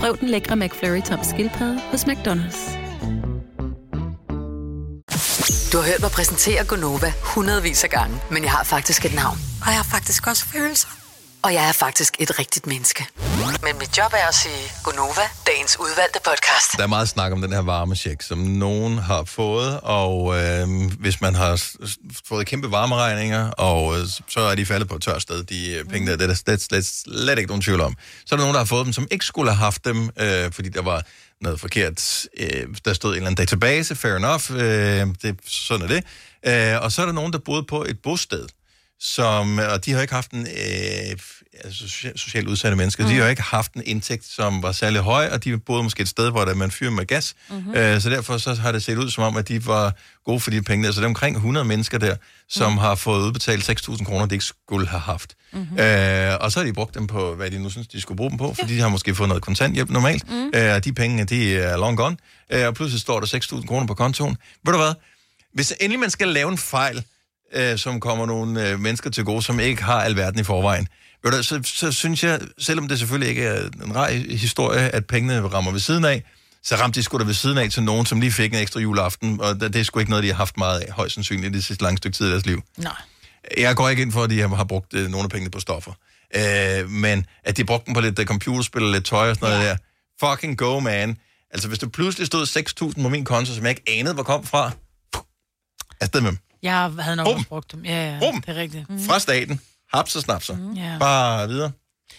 [0.00, 2.60] Prøv den lækre McFlurry tom skildpadde hos McDonald's.
[5.72, 9.38] Du har hørt mig præsentere Gonova hundredvis af gange, men jeg har faktisk et navn.
[9.62, 10.99] Og jeg har faktisk også følelser.
[11.42, 13.06] Og jeg er faktisk et rigtigt menneske.
[13.62, 16.76] Men mit job er at sige Gonova, dagens udvalgte podcast.
[16.76, 20.68] Der er meget snak om den her varmecheck, som nogen har fået, og øh,
[20.98, 21.62] hvis man har
[22.28, 25.84] fået kæmpe varmeregninger, og øh, så er de faldet på et tørt sted, de øh,
[25.84, 27.96] penge der, det er der slet, slet, slet ikke nogen tvivl om.
[28.26, 30.52] Så er der nogen, der har fået dem, som ikke skulle have haft dem, øh,
[30.52, 31.02] fordi der var
[31.40, 32.26] noget forkert.
[32.38, 36.04] Øh, der stod en eller anden database, fair enough, øh, det, sådan er det.
[36.74, 38.46] Øh, og så er der nogen, der boede på et bosted,
[39.00, 41.16] som, og de har ikke haft en, øh,
[41.64, 43.10] altså socia- socialt udsatte mennesker, mm.
[43.10, 46.08] de har ikke haft en indtægt, som var særlig høj, og de boede måske et
[46.08, 47.74] sted, hvor der man fyrer med gas, mm-hmm.
[47.74, 49.94] øh, så derfor så har det set ud som om, at de var
[50.24, 50.92] gode for de penge der.
[50.92, 52.16] Så det er omkring 100 mennesker der,
[52.48, 52.78] som mm.
[52.78, 55.34] har fået udbetalt 6.000 kroner, de ikke skulle have haft.
[55.52, 55.78] Mm-hmm.
[55.78, 58.30] Øh, og så har de brugt dem på, hvad de nu synes, de skulle bruge
[58.30, 60.50] dem på, fordi de har måske fået noget kontanthjælp normalt, mm.
[60.54, 62.16] øh, og de penge, de er long gone,
[62.52, 64.36] øh, og pludselig står der 6.000 kroner på kontoen.
[64.64, 64.94] Ved du hvad?
[65.54, 67.04] Hvis endelig man skal lave en fejl,
[67.54, 70.88] øh, som kommer nogle øh, mennesker til gode, som ikke har alverden i forvejen.
[71.24, 75.06] Ved du, så, så synes jeg, selvom det selvfølgelig ikke er en rej historie, at
[75.06, 76.22] pengene rammer ved siden af,
[76.62, 78.80] så ramte de sgu da ved siden af til nogen, som lige fik en ekstra
[78.80, 81.64] juleaften, og det, er sgu ikke noget, de har haft meget af, højst sandsynligt, det
[81.64, 82.62] sidste lange stykke tid af deres liv.
[82.76, 82.92] Nej.
[83.58, 85.92] Jeg går ikke ind for, at de har, brugt øh, nogle af pengene på stoffer.
[86.36, 89.48] Øh, men at de brugte dem på lidt øh, computerspil og lidt tøj og sådan
[89.48, 89.76] noget der.
[90.26, 91.16] Fucking go, man.
[91.50, 92.46] Altså, hvis der pludselig stod
[92.96, 94.70] 6.000 på min konto, som jeg ikke anede, hvor kom fra,
[96.00, 96.38] afsted med dem.
[96.62, 97.34] Jeg havde nok Bum.
[97.34, 97.84] også brugt dem.
[97.84, 98.42] Ja, ja, Bum.
[98.42, 98.90] det er rigtigt.
[98.90, 99.04] Mm.
[99.04, 99.60] Fra staten.
[99.94, 100.56] Haps og snapser.
[100.56, 100.72] Mm.
[100.72, 100.96] Ja.
[101.00, 101.70] Bare videre.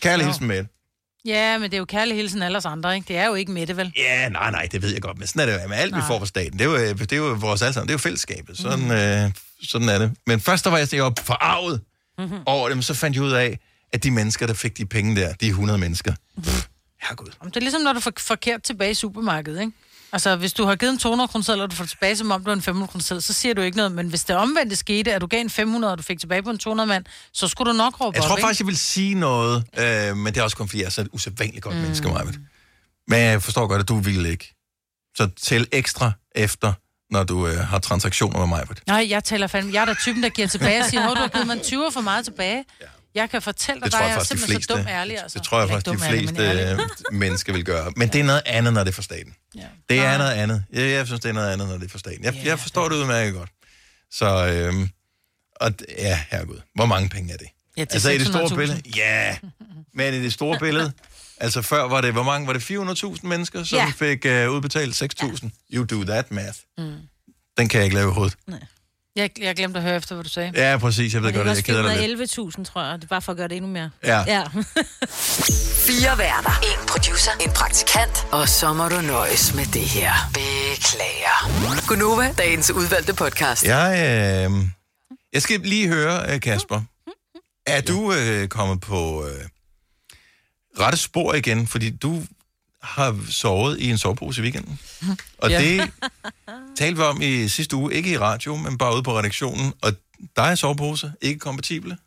[0.01, 0.67] Kærlig hilsen med det.
[1.25, 3.07] Ja, men det er jo kærlig hilsen alle os andre, ikke?
[3.07, 3.93] Det er jo ikke med det, vel?
[3.97, 5.99] Ja, nej, nej, det ved jeg godt, men sådan er det jo med alt, vi
[5.99, 6.07] Nej.
[6.07, 6.59] får fra staten.
[6.59, 8.57] Det er jo, øh, det er jo vores alle sammen, det er jo fællesskabet.
[8.57, 8.91] Sådan, mm.
[8.91, 9.31] øh,
[9.63, 10.11] sådan er det.
[10.27, 11.81] Men først der var jeg, jeg var forarvet
[12.17, 12.37] Mhm.
[12.45, 13.59] over det, men så fandt jeg ud af,
[13.93, 16.13] at de mennesker, der fik de penge der, de 100 mennesker.
[17.01, 17.27] Herregud.
[17.41, 19.71] Jamen, Det er ligesom, når du får forkert tilbage i supermarkedet, ikke?
[20.13, 22.49] Altså, hvis du har givet en 200 kroner og du får tilbage, som om du
[22.49, 23.91] har en 500 kroner så siger du ikke noget.
[23.91, 26.49] Men hvis det omvendte skete, at du gav en 500, og du fik tilbage på
[26.49, 28.45] en 200 mand, så skulle du nok råbe Jeg tror op, ikke?
[28.45, 31.07] faktisk, jeg vil sige noget, øh, men det er også kun, fordi jeg er så
[31.11, 31.81] usædvanligt godt mm.
[31.81, 32.35] menneske, Marvind.
[33.07, 34.55] Men jeg forstår godt, at du vil ikke.
[35.17, 36.73] Så tæl ekstra efter,
[37.11, 38.67] når du øh, har transaktioner med mig.
[38.87, 39.73] Nej, jeg taler fandme.
[39.73, 41.63] Jeg er da typen, der giver tilbage og siger, at du har givet mig en
[41.63, 42.65] 20 for meget tilbage.
[43.15, 45.21] Jeg kan fortælle dig, at jeg jeg er simpelthen fleste, så dum ærlig.
[45.21, 45.39] Altså.
[45.39, 46.71] det tror jeg faktisk, de dum ærlig, men fleste
[47.11, 47.91] øh, mennesker vil gøre.
[47.95, 49.35] Men det er noget andet, når det er for staten.
[49.55, 49.61] Ja.
[49.89, 50.63] Det er noget andet.
[50.73, 52.23] Jeg, jeg synes, det er noget andet, når det er for staten.
[52.23, 53.49] Jeg, jeg forstår det udmærket godt.
[54.11, 54.89] Så, øhm,
[55.55, 56.59] og ja, herregud.
[56.75, 57.47] Hvor mange penge er det?
[57.77, 58.55] Ja, det er altså i det store 600.000.
[58.55, 58.81] billede?
[58.95, 59.37] Ja,
[59.93, 60.91] men i det store billede,
[61.37, 62.71] altså før var det, hvor mange var det?
[62.71, 63.91] 400.000 mennesker, som Ja.
[63.95, 65.49] fik øh, udbetalt 6.000?
[65.73, 66.57] You do that math.
[66.77, 66.93] Mm.
[67.57, 68.35] Den kan jeg ikke lave i hovedet.
[69.15, 70.51] Jeg, jeg glemte at høre efter, hvad du sagde.
[70.55, 71.13] Ja, præcis.
[71.13, 72.31] Jeg ved Det godt, at jeg keder dig lidt.
[72.39, 72.95] 411.000, tror jeg.
[72.95, 73.89] Det er bare for at gøre det endnu mere.
[74.03, 74.23] Ja.
[74.27, 74.43] ja.
[75.87, 76.59] Fire værter.
[76.63, 77.31] En producer.
[77.45, 78.27] En praktikant.
[78.31, 80.11] Og så må du nøjes med det her.
[80.33, 81.87] Beklager.
[81.87, 83.63] Gunova, dagens udvalgte podcast.
[83.65, 83.91] Jeg,
[84.51, 84.67] øh,
[85.33, 86.81] jeg skal lige høre, øh, Kasper.
[87.67, 89.45] Er du øh, kommet på øh,
[90.79, 91.67] rette spor igen?
[91.67, 92.23] Fordi du
[92.83, 94.79] har sovet i en sovepose i weekenden.
[95.37, 95.59] Og Ja.
[95.61, 95.81] det
[96.79, 99.73] talte vi om i sidste uge, ikke i radio, men bare ude på redaktionen.
[99.81, 99.91] Og
[100.35, 101.97] dig er sovepose ikke kompatible?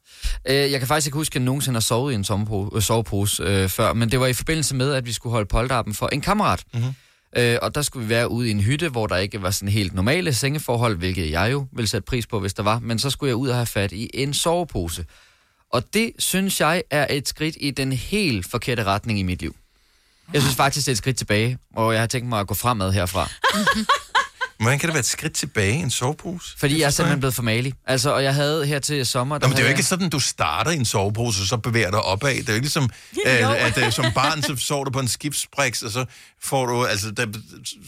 [0.49, 2.83] Øh, jeg kan faktisk ikke huske, at jeg nogensinde har sovet i en sommerpo- øh,
[2.83, 6.09] sovepose øh, før, men det var i forbindelse med, at vi skulle holde polterappen for
[6.09, 6.65] en kammerat.
[6.75, 6.85] Mhm.
[7.37, 9.69] Øh, og der skulle vi være ude i en hytte, hvor der ikke var sådan
[9.69, 12.79] helt normale sengeforhold, hvilket jeg jo ville sætte pris på, hvis der var.
[12.79, 15.05] Men så skulle jeg ud og have fat i en sovepose.
[15.73, 19.57] Og det synes jeg er et skridt i den helt forkerte retning i mit liv.
[20.33, 22.55] Jeg synes faktisk, det er et skridt tilbage, og jeg har tænkt mig at gå
[22.55, 23.31] fremad herfra.
[24.61, 26.59] Hvordan kan det være et skridt tilbage en sovepose?
[26.59, 27.75] Fordi jeg er simpelthen blevet for malig.
[27.87, 29.39] Altså, og jeg havde her til sommer...
[29.39, 31.91] Nå, men det er jo ikke sådan, du starter i en sovepose, og så bevæger
[31.91, 32.35] dig opad.
[32.35, 32.85] Det er jo ikke ligesom,
[33.27, 36.05] øh, at øh, som barn, så sover du på en skibsbriks, og så
[36.45, 37.27] får du, altså, der,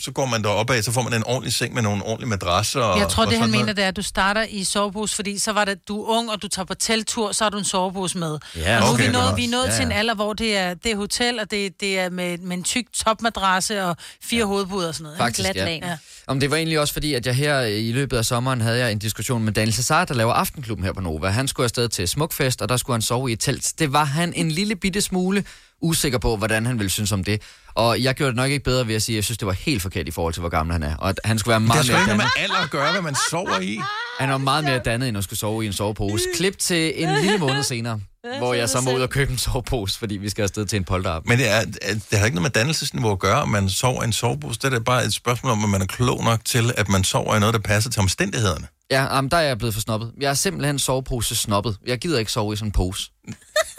[0.05, 2.81] så går man der opad, så får man en ordentlig seng med nogle ordentlige madrasser.
[2.81, 5.39] Og, Jeg tror, og det han mener, det er, at du starter i sovepose, fordi
[5.39, 7.65] så var det, du er ung, og du tager på teltur, så har du en
[7.65, 8.39] sovepose med.
[8.57, 9.99] Ja, og nu er okay, vi nået, vi er nået Ja, til en ja.
[9.99, 12.85] alder, hvor det er, det er hotel, og det, det er med, med en tyk
[12.95, 14.45] topmadrasse og fire ja.
[14.47, 15.19] hovedpuder og sådan noget.
[15.19, 15.53] Faktisk, ja.
[15.53, 15.81] Glat lag.
[15.85, 15.97] ja.
[16.27, 18.93] Om det var egentlig også fordi, at jeg her i løbet af sommeren havde jeg
[18.93, 21.29] en diskussion med Daniel Cesar, der laver Aftenklubben her på Nova.
[21.29, 23.73] Han skulle afsted til Smukfest, og der skulle han sove i et telt.
[23.79, 25.45] Det var han en lille bitte smule
[25.81, 27.43] usikker på, hvordan han ville synes om det.
[27.77, 29.53] Og jeg gjorde det nok ikke bedre ved at sige, at jeg synes, det var
[29.53, 30.97] helt forkert i forhold til, hvor gammel han er.
[30.97, 32.33] Og at han skulle være Det har meget mere ikke noget dannet.
[32.37, 33.81] med alder at gøre, hvad man sover i.
[34.20, 36.24] Han var meget mere dannet, end at skulle sove i en sovepose.
[36.37, 38.01] Klip til en lille måned senere,
[38.39, 40.85] hvor jeg så må ud og købe en sovepose, fordi vi skal afsted til en
[40.85, 41.29] polterappen.
[41.29, 41.64] Men det, er,
[42.11, 44.59] det har ikke noget med dannelsesniveau at gøre, om man sover i en sovepose.
[44.62, 47.37] Det er bare et spørgsmål om, at man er klog nok til, at man sover
[47.37, 48.66] i noget, der passer til omstændighederne.
[48.91, 50.12] Ja, jamen, der er jeg blevet for snobbet.
[50.20, 51.77] Jeg er simpelthen sovepose snobbet.
[51.87, 53.11] Jeg gider ikke sove i sådan en pose.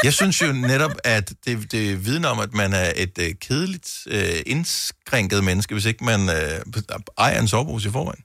[0.03, 3.86] Jeg synes jo netop, at det, det vidner om, at man er et øh, kedeligt,
[4.07, 6.81] øh, indskrænket menneske, hvis ikke man øh,
[7.17, 8.23] ejer en sovepose i forvejen.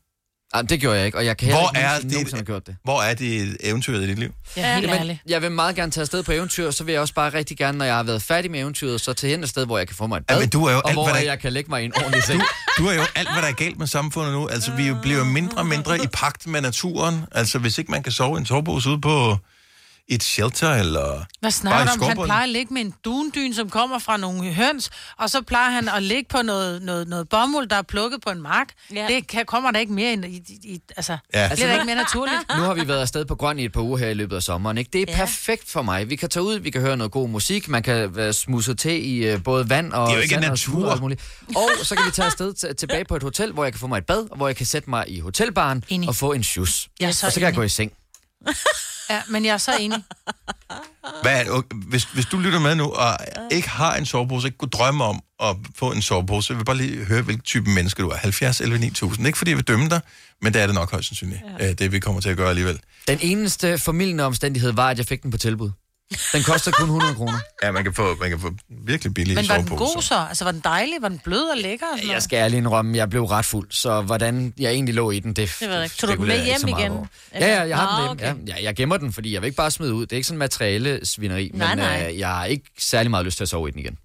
[0.55, 2.67] Jamen, det gjorde jeg ikke, og jeg kan Hvor ikke er det- nogensinde have gjort
[2.67, 2.77] det.
[2.85, 4.31] Hvor er det eventyret i dit liv?
[4.57, 5.19] Ja, helt Jamen.
[5.29, 7.79] Jeg vil meget gerne tage afsted på eventyr, så vil jeg også bare rigtig gerne,
[7.79, 9.97] når jeg har været færdig med eventyret, så til hen et sted, hvor jeg kan
[9.97, 11.39] få mig et bad, Ja, men du er jo og alt, hvor hvad der- jeg
[11.39, 12.43] kan lægge mig i en ordentlig seng.
[12.79, 14.49] Du er jo alt, hvad der er galt med samfundet nu.
[14.49, 17.25] Altså, vi bliver mindre og mindre i pagt med naturen.
[17.33, 19.39] Altså, hvis ikke man kan sove i en sovepose ude på
[20.15, 21.89] et shelter, eller Hvad bare snakker i du om?
[21.89, 22.25] Han skovbunden.
[22.25, 25.89] plejer at ligge med en dundyn, som kommer fra nogle høns, og så plejer han
[25.89, 28.69] at ligge på noget, noget, noget bomuld, der er plukket på en mark.
[28.95, 29.07] Ja.
[29.09, 31.43] Det kan, kommer der ikke mere ind i, i, i altså, Ja.
[31.43, 32.39] det bliver da ikke mere naturligt.
[32.57, 34.43] Nu har vi været afsted på grøn i et par uger her i løbet af
[34.43, 34.79] sommeren.
[34.79, 34.91] Ikke?
[34.93, 35.17] Det er ja.
[35.19, 36.11] perfekt for mig.
[36.11, 39.07] Vi kan tage ud, vi kan høre noget god musik, man kan være smusset til
[39.07, 40.73] i øh, både vand og Det er jo ikke sand og natur.
[40.73, 41.23] skud og alt muligt.
[41.57, 43.87] Og så kan vi tage afsted t- tilbage på et hotel, hvor jeg kan få
[43.87, 46.09] mig et bad, og hvor jeg kan sætte mig i hotelbaren Enig.
[46.09, 46.89] og få en shoes.
[47.01, 47.57] Jeg er så og så kan jeg enig.
[47.57, 47.93] gå i seng.
[49.11, 49.99] Ja, men jeg er så enig.
[51.23, 53.17] Hvad er, okay, hvis, hvis du lytter med nu, og
[53.51, 56.67] ikke har en sovepose, ikke kunne drømme om at få en sovepose, så vil jeg
[56.67, 58.17] bare lige høre, hvilken type menneske du er.
[58.17, 59.27] 70 11 9000.
[59.27, 60.01] Ikke fordi jeg vil dømme dig,
[60.43, 61.73] men det er det nok højst sandsynligt, ja.
[61.73, 62.81] det vi kommer til at gøre alligevel.
[63.09, 65.71] Den eneste formidlende omstændighed var, at jeg fik den på tilbud.
[66.33, 67.39] Den koster kun 100 kroner.
[67.63, 68.51] Ja, man kan få, man kan få
[68.87, 69.95] virkelig billige Men var den soveposer.
[69.95, 70.27] god så?
[70.29, 70.95] Altså, var den dejlig?
[71.01, 71.87] Var den blød og lækker?
[71.87, 72.23] Og sådan Jeg noget?
[72.23, 75.57] skal ærligt indrømme, jeg blev ret fuld, så hvordan jeg egentlig lå i den, det,
[75.61, 75.97] Det ved jeg ikke.
[75.97, 76.93] Tog du den spekulerer med jeg ikke så hjem meget igen?
[76.93, 77.07] over.
[77.33, 77.47] Eller?
[77.49, 78.45] Ja, ja, jeg har Nå, den med hjem.
[78.59, 80.03] Ja, jeg gemmer den, fordi jeg vil ikke bare smide ud.
[80.07, 82.09] Det er ikke sådan materiale svineri, Nej, men nej.
[82.13, 83.99] Øh, jeg har ikke særlig meget lyst til at sove i den igen.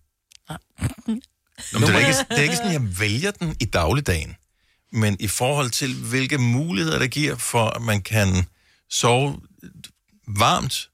[1.74, 4.36] Nå, men det, er ikke, det er ikke sådan, jeg vælger den i dagligdagen.
[4.91, 8.28] Men i forhold til, hvilke muligheder det giver for, at man kan
[8.89, 9.36] sove
[10.28, 10.89] varmt,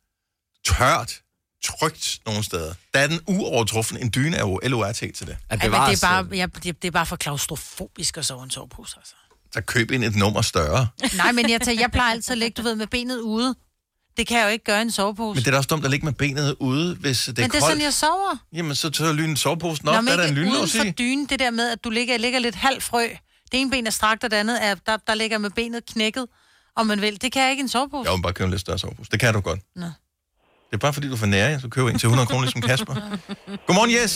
[0.66, 1.22] tørt,
[1.66, 2.74] trygt nogle steder.
[2.94, 3.98] Der er den uovertruffen.
[3.98, 5.38] En dyne er jo LORT til det.
[5.50, 8.44] At Ja, men det er, bare, ja, det, det er bare for klaustrofobisk at sove
[8.44, 9.14] en sovepose, altså.
[9.54, 10.88] Så køb ind et nummer større.
[11.18, 13.56] Nej, men jeg, tager, jeg plejer altid at ligge, du ved, med benet ude.
[14.18, 15.36] Det kan jeg jo ikke gøre i en sovepose.
[15.36, 17.36] Men det er da også dumt at ligge med benet ude, hvis det er men
[17.36, 17.66] det er koldt.
[17.66, 18.38] sådan, jeg sover.
[18.54, 19.96] Jamen, så tager lynen soveposen op.
[19.96, 20.92] Nå, der er der en men ikke uden for i.
[20.92, 23.08] dynen, det der med, at du ligger, ligger lidt halv frø.
[23.52, 26.26] Det ene ben er strakt, og det andet er, der, der ligger med benet knækket,
[26.76, 27.22] om man vil.
[27.22, 28.10] Det kan jeg ikke i en sovepose.
[28.10, 29.12] Jeg vil bare købe en lidt større sovepose.
[29.12, 29.60] Det kan du godt.
[29.76, 29.86] Nå.
[30.74, 32.64] Det er bare fordi, du er for nære, så køber en til 100 kroner, ligesom
[32.72, 32.96] Kasper.
[33.68, 34.16] Godmorgen, Jes.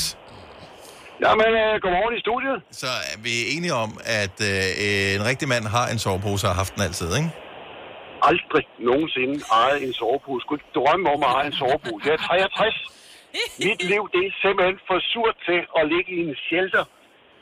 [1.25, 2.57] Jamen, øh, godmorgen i studiet.
[2.83, 3.91] Så er vi enige om,
[4.21, 7.29] at øh, en rigtig mand har en sovepose og har haft den altid, ikke?
[8.31, 10.41] Aldrig nogensinde ejet en sovepose.
[10.43, 12.01] Skulle ikke drømme om at eje en sovepose.
[12.07, 12.75] Jeg er 63.
[13.65, 16.83] Mit liv, det er simpelthen for surt til at ligge i en shelter.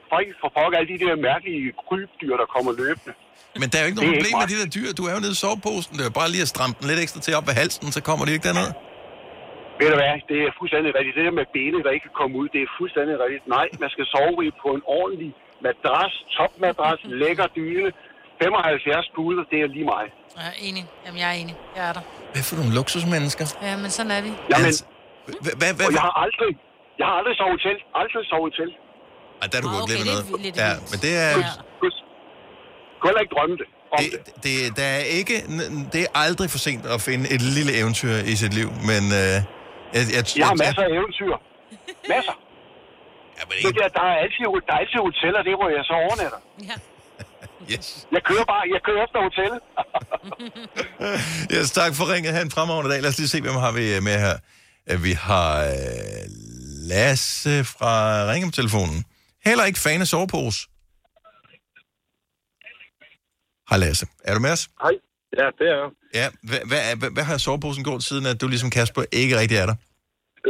[0.07, 3.13] For ikke for fuck alle de der mærkelige krybdyr, der kommer løbende.
[3.61, 4.89] Men der er jo ikke noget problem med de der dyr.
[4.99, 5.91] Du er jo nede i soveposen.
[5.97, 8.23] Det er bare lige at stramme den lidt ekstra til op ved halsen, så kommer
[8.27, 8.69] de ikke derned.
[9.79, 11.15] Ved du hvad, det er fuldstændig rigtigt.
[11.17, 13.43] Det der med benet, der ikke kan komme ud, det er fuldstændig rigtigt.
[13.57, 15.31] Nej, man skal sove i på en ordentlig
[15.65, 17.89] madras, topmadras, lækker dyne,
[18.41, 20.05] 75 puder, det er lige mig.
[20.37, 20.83] Jeg er enig.
[21.05, 21.55] Jamen, jeg er enig.
[21.77, 22.03] Jeg er der.
[22.33, 23.45] Hvad for nogle luksusmennesker?
[23.67, 24.31] Ja, men sådan er vi.
[24.53, 24.71] Jamen,
[25.61, 26.51] hvad, hvad, og jeg har aldrig,
[26.99, 27.75] jeg har aldrig sovet til.
[28.01, 28.69] Aldrig sovet til.
[29.41, 30.57] Ej, der er du gået glip af noget.
[30.63, 31.31] Ja, men det er...
[32.99, 33.67] Kunne heller ikke drømme det.
[33.91, 34.43] Om det.
[34.45, 35.35] Det, der er ikke,
[35.93, 39.03] det er aldrig for sent at finde et lille eventyr i sit liv, men...
[39.21, 39.54] Øh,
[39.95, 41.33] jeg, jeg, Jeg har masser af eventyr.
[42.13, 42.35] Masser.
[43.37, 43.79] Ja, men ikke...
[43.79, 46.39] der, der, er altid, der er altid hoteller, det hvor jeg så overnatter.
[46.69, 46.77] Ja.
[47.73, 48.07] Yes.
[48.11, 49.59] Jeg kører bare, jeg kører efter hotellet.
[51.55, 52.33] Yes, tak for ringet.
[52.33, 53.01] Ha' en fremragende dag.
[53.01, 54.35] Lad os lige se, hvem har vi øh, med her.
[54.89, 55.73] Øh, Vi har øh,
[56.89, 57.93] Lasse fra
[58.31, 59.05] Ringem-telefonen.
[59.45, 60.59] Heller ikke fan af sovepose.
[63.69, 64.05] Hej Lasse.
[64.23, 64.67] Er du med os?
[64.81, 64.91] Hej.
[65.39, 65.89] Ja, det er jeg.
[66.13, 69.57] Ja, hvad, hvad, hvad, hvad har soveposen gjort, siden at du ligesom Kasper ikke rigtig
[69.57, 69.75] er der?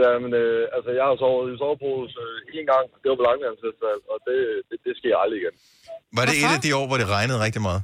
[0.03, 2.85] Ja, men øh, altså, jeg har sovet i sovepose øh, en gang.
[3.01, 4.37] Det var på Langelandsfestival, og det,
[4.69, 5.55] det, det sker aldrig igen.
[6.17, 7.81] Var det et af de år, hvor det regnede rigtig meget?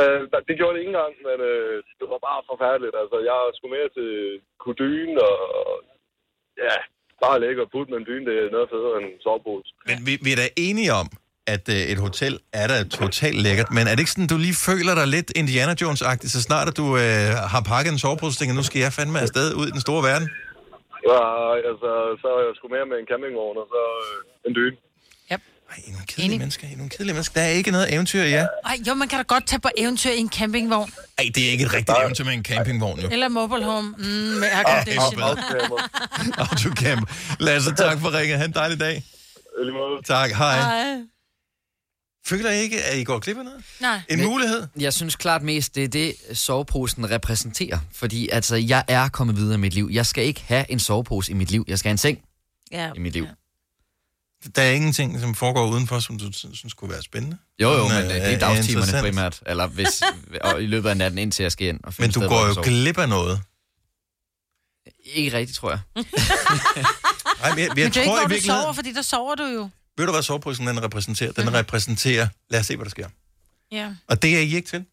[0.00, 2.94] Øh, det gjorde det ikke engang, men øh, det var bare forfærdeligt.
[3.02, 4.10] Altså, jeg skulle mere til
[4.64, 5.38] kudyne, og
[6.66, 6.76] ja,
[7.24, 9.68] bare ligge og putte med en dyne, det er noget federe end en sovepose.
[9.90, 11.08] Men vi, vi er da enige om,
[11.54, 14.58] at øh, et hotel er da totalt lækkert, men er det ikke sådan, du lige
[14.68, 18.54] føler dig lidt Indiana Jones-agtig, så snart at du øh, har pakket en sovepose, tænker,
[18.60, 20.28] nu skal jeg fandme afsted ud i den store verden?
[21.10, 21.20] Ja,
[21.70, 21.90] altså,
[22.22, 24.76] så er jeg sgu mere med en campingvogn, og så øh, en dyne.
[26.08, 27.40] Kedelige mennesker, I er nogle kedelige mennesker.
[27.40, 28.46] Der er ikke noget eventyr i jer.
[28.64, 30.92] Ej, jo, man kan da godt tage på eventyr i en campingvogn.
[31.18, 33.08] Ej, det er ikke et rigtigt eventyr med en campingvogn, jo.
[33.12, 33.88] Eller mobile home.
[33.98, 35.20] Mm, med Ah, aircondition.
[36.38, 37.10] Autocamp.
[37.40, 38.38] Lasse, tak for ringet.
[38.38, 39.02] Ha' en dejlig dag.
[40.06, 40.58] Tak, hej.
[40.58, 41.02] Ej.
[42.26, 43.62] Føler I ikke, at I går glip af noget?
[43.80, 44.00] Nej.
[44.08, 44.66] En mulighed?
[44.78, 47.78] Jeg synes klart mest, det er det, soveposen repræsenterer.
[47.92, 49.88] Fordi altså, jeg er kommet videre i mit liv.
[49.92, 51.64] Jeg skal ikke have en sovepose i mit liv.
[51.68, 52.18] Jeg skal have en seng
[52.72, 52.90] Ja.
[52.96, 53.26] i mit liv.
[54.56, 57.38] Der er ingenting, som foregår udenfor, som du synes kunne være spændende?
[57.62, 59.02] Jo, jo, men øh, øh, det er dagtimerne interessant.
[59.04, 59.40] primært.
[59.46, 60.02] Eller hvis,
[60.44, 61.80] og i løbet af natten, indtil jeg skal ind.
[61.84, 63.40] Og Men du går jo jeg glip af noget.
[65.04, 65.80] Ikke rigtigt, tror jeg.
[65.96, 68.62] Ej, men jeg, jeg Men det er tror ikke, i hvor du virkeligheden...
[68.62, 69.68] sover, fordi der sover du jo.
[69.98, 71.32] Ved du, hvad soveposen den repræsenterer?
[71.32, 73.08] Den repræsenterer, lad os se, hvad der sker.
[73.72, 73.88] Ja.
[74.08, 74.84] Og det er I ikke til.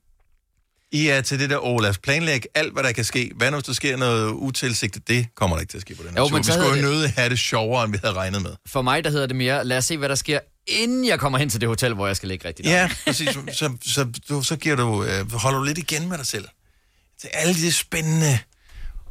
[0.91, 3.31] I er til det der, åh, lad os planlægge alt, hvad der kan ske.
[3.35, 5.07] Hvad nu, hvis der sker noget utilsigtet?
[5.07, 6.37] Det kommer der ikke til at ske på den her Jo, tur.
[6.37, 8.51] men Vi skulle jo det- nødig have det sjovere, end vi havde regnet med.
[8.67, 11.37] For mig, der hedder det mere, lad os se, hvad der sker, inden jeg kommer
[11.39, 13.29] hen til det hotel, hvor jeg skal ligge rigtig Ja, præcis.
[13.29, 16.45] Så, så, så, så giver du, øh, holder du lidt igen med dig selv.
[17.21, 18.39] Til alle de spændende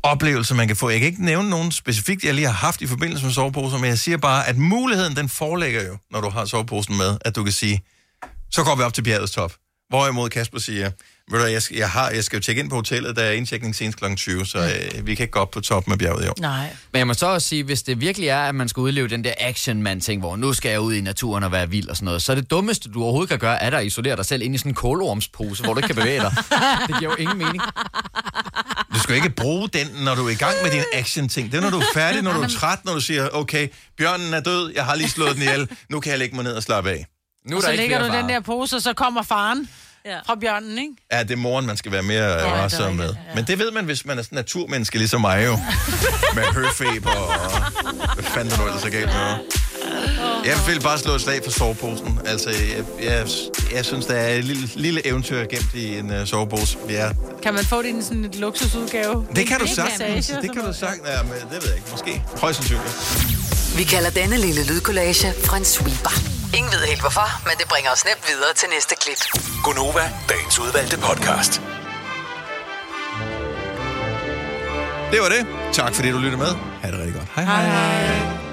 [0.06, 0.90] oplevelser, man kan få.
[0.90, 3.88] Jeg kan ikke nævne nogen specifikt, jeg lige har haft i forbindelse med soveposer, men
[3.88, 7.42] jeg siger bare, at muligheden, den forelægger jo, når du har soveposen med, at du
[7.44, 7.82] kan sige,
[8.50, 9.52] så går vi op til bjergets top.
[9.88, 10.90] Hvorimod Kasper siger,
[11.30, 13.30] ved du, jeg, skal, jeg, har, jeg skal jo tjekke ind på hotellet, der er
[13.32, 14.14] indtjekning senest kl.
[14.16, 16.34] 20, så øh, vi kan ikke gå op på toppen af bjerget i år.
[16.40, 16.76] Nej.
[16.92, 19.24] Men jeg må så også sige, hvis det virkelig er, at man skal udleve den
[19.24, 21.96] der action man ting, hvor nu skal jeg ud i naturen og være vild og
[21.96, 24.54] sådan noget, så det dummeste, du overhovedet kan gøre, er at isolere dig selv ind
[24.54, 26.34] i sådan en kålormspose, hvor du ikke kan bevæge dig.
[26.88, 27.62] Det giver jo ingen mening.
[28.94, 31.52] Du skal ikke bruge den, når du er i gang med din action-ting.
[31.52, 33.68] Det er, når du er færdig, når du er træt, når du siger, okay,
[33.98, 36.52] bjørnen er død, jeg har lige slået den ihjel, nu kan jeg lægge mig ned
[36.52, 37.06] og slappe af.
[37.50, 39.68] Nu og så lægger du den der pose, og så kommer faren
[40.06, 40.18] ja.
[40.26, 40.92] fra bjørnen, ikke?
[41.12, 43.04] Ja, det er moren, man skal være mere ja, varsom med.
[43.08, 45.52] rigtigt, Men det ved man, hvis man er sådan en naturmenneske, ligesom mig jo.
[46.36, 47.34] med høfeber og...
[48.14, 49.38] Hvad fanden er nu ellers er galt med?
[50.44, 52.20] Jeg vil bare slå et slag for soveposen.
[52.26, 53.26] Altså, jeg, jeg,
[53.74, 56.78] jeg synes, der er et lille, lille eventyr gemt i en uh, sovepose.
[56.88, 57.08] Ja,
[57.42, 59.26] Kan man få det i en sådan en luksusudgave?
[59.36, 60.26] det kan du En sagtens.
[60.26, 61.08] Det kan du sagtens.
[61.08, 61.88] Ja, men det ved jeg ikke.
[61.90, 62.22] Måske.
[62.40, 63.76] Højst sandsynligt.
[63.76, 66.35] Vi kalder denne lille lydkollage en sweeper.
[66.54, 69.20] Ingen ved helt hvorfor, men det bringer os nemt videre til næste klip.
[69.64, 71.52] Gonova, dagens udvalgte podcast.
[75.12, 75.46] Det var det.
[75.72, 76.52] Tak fordi du lyttede med.
[76.82, 77.28] Ha' det rigtig godt.
[77.34, 77.62] Hej hej.
[77.64, 78.45] hej.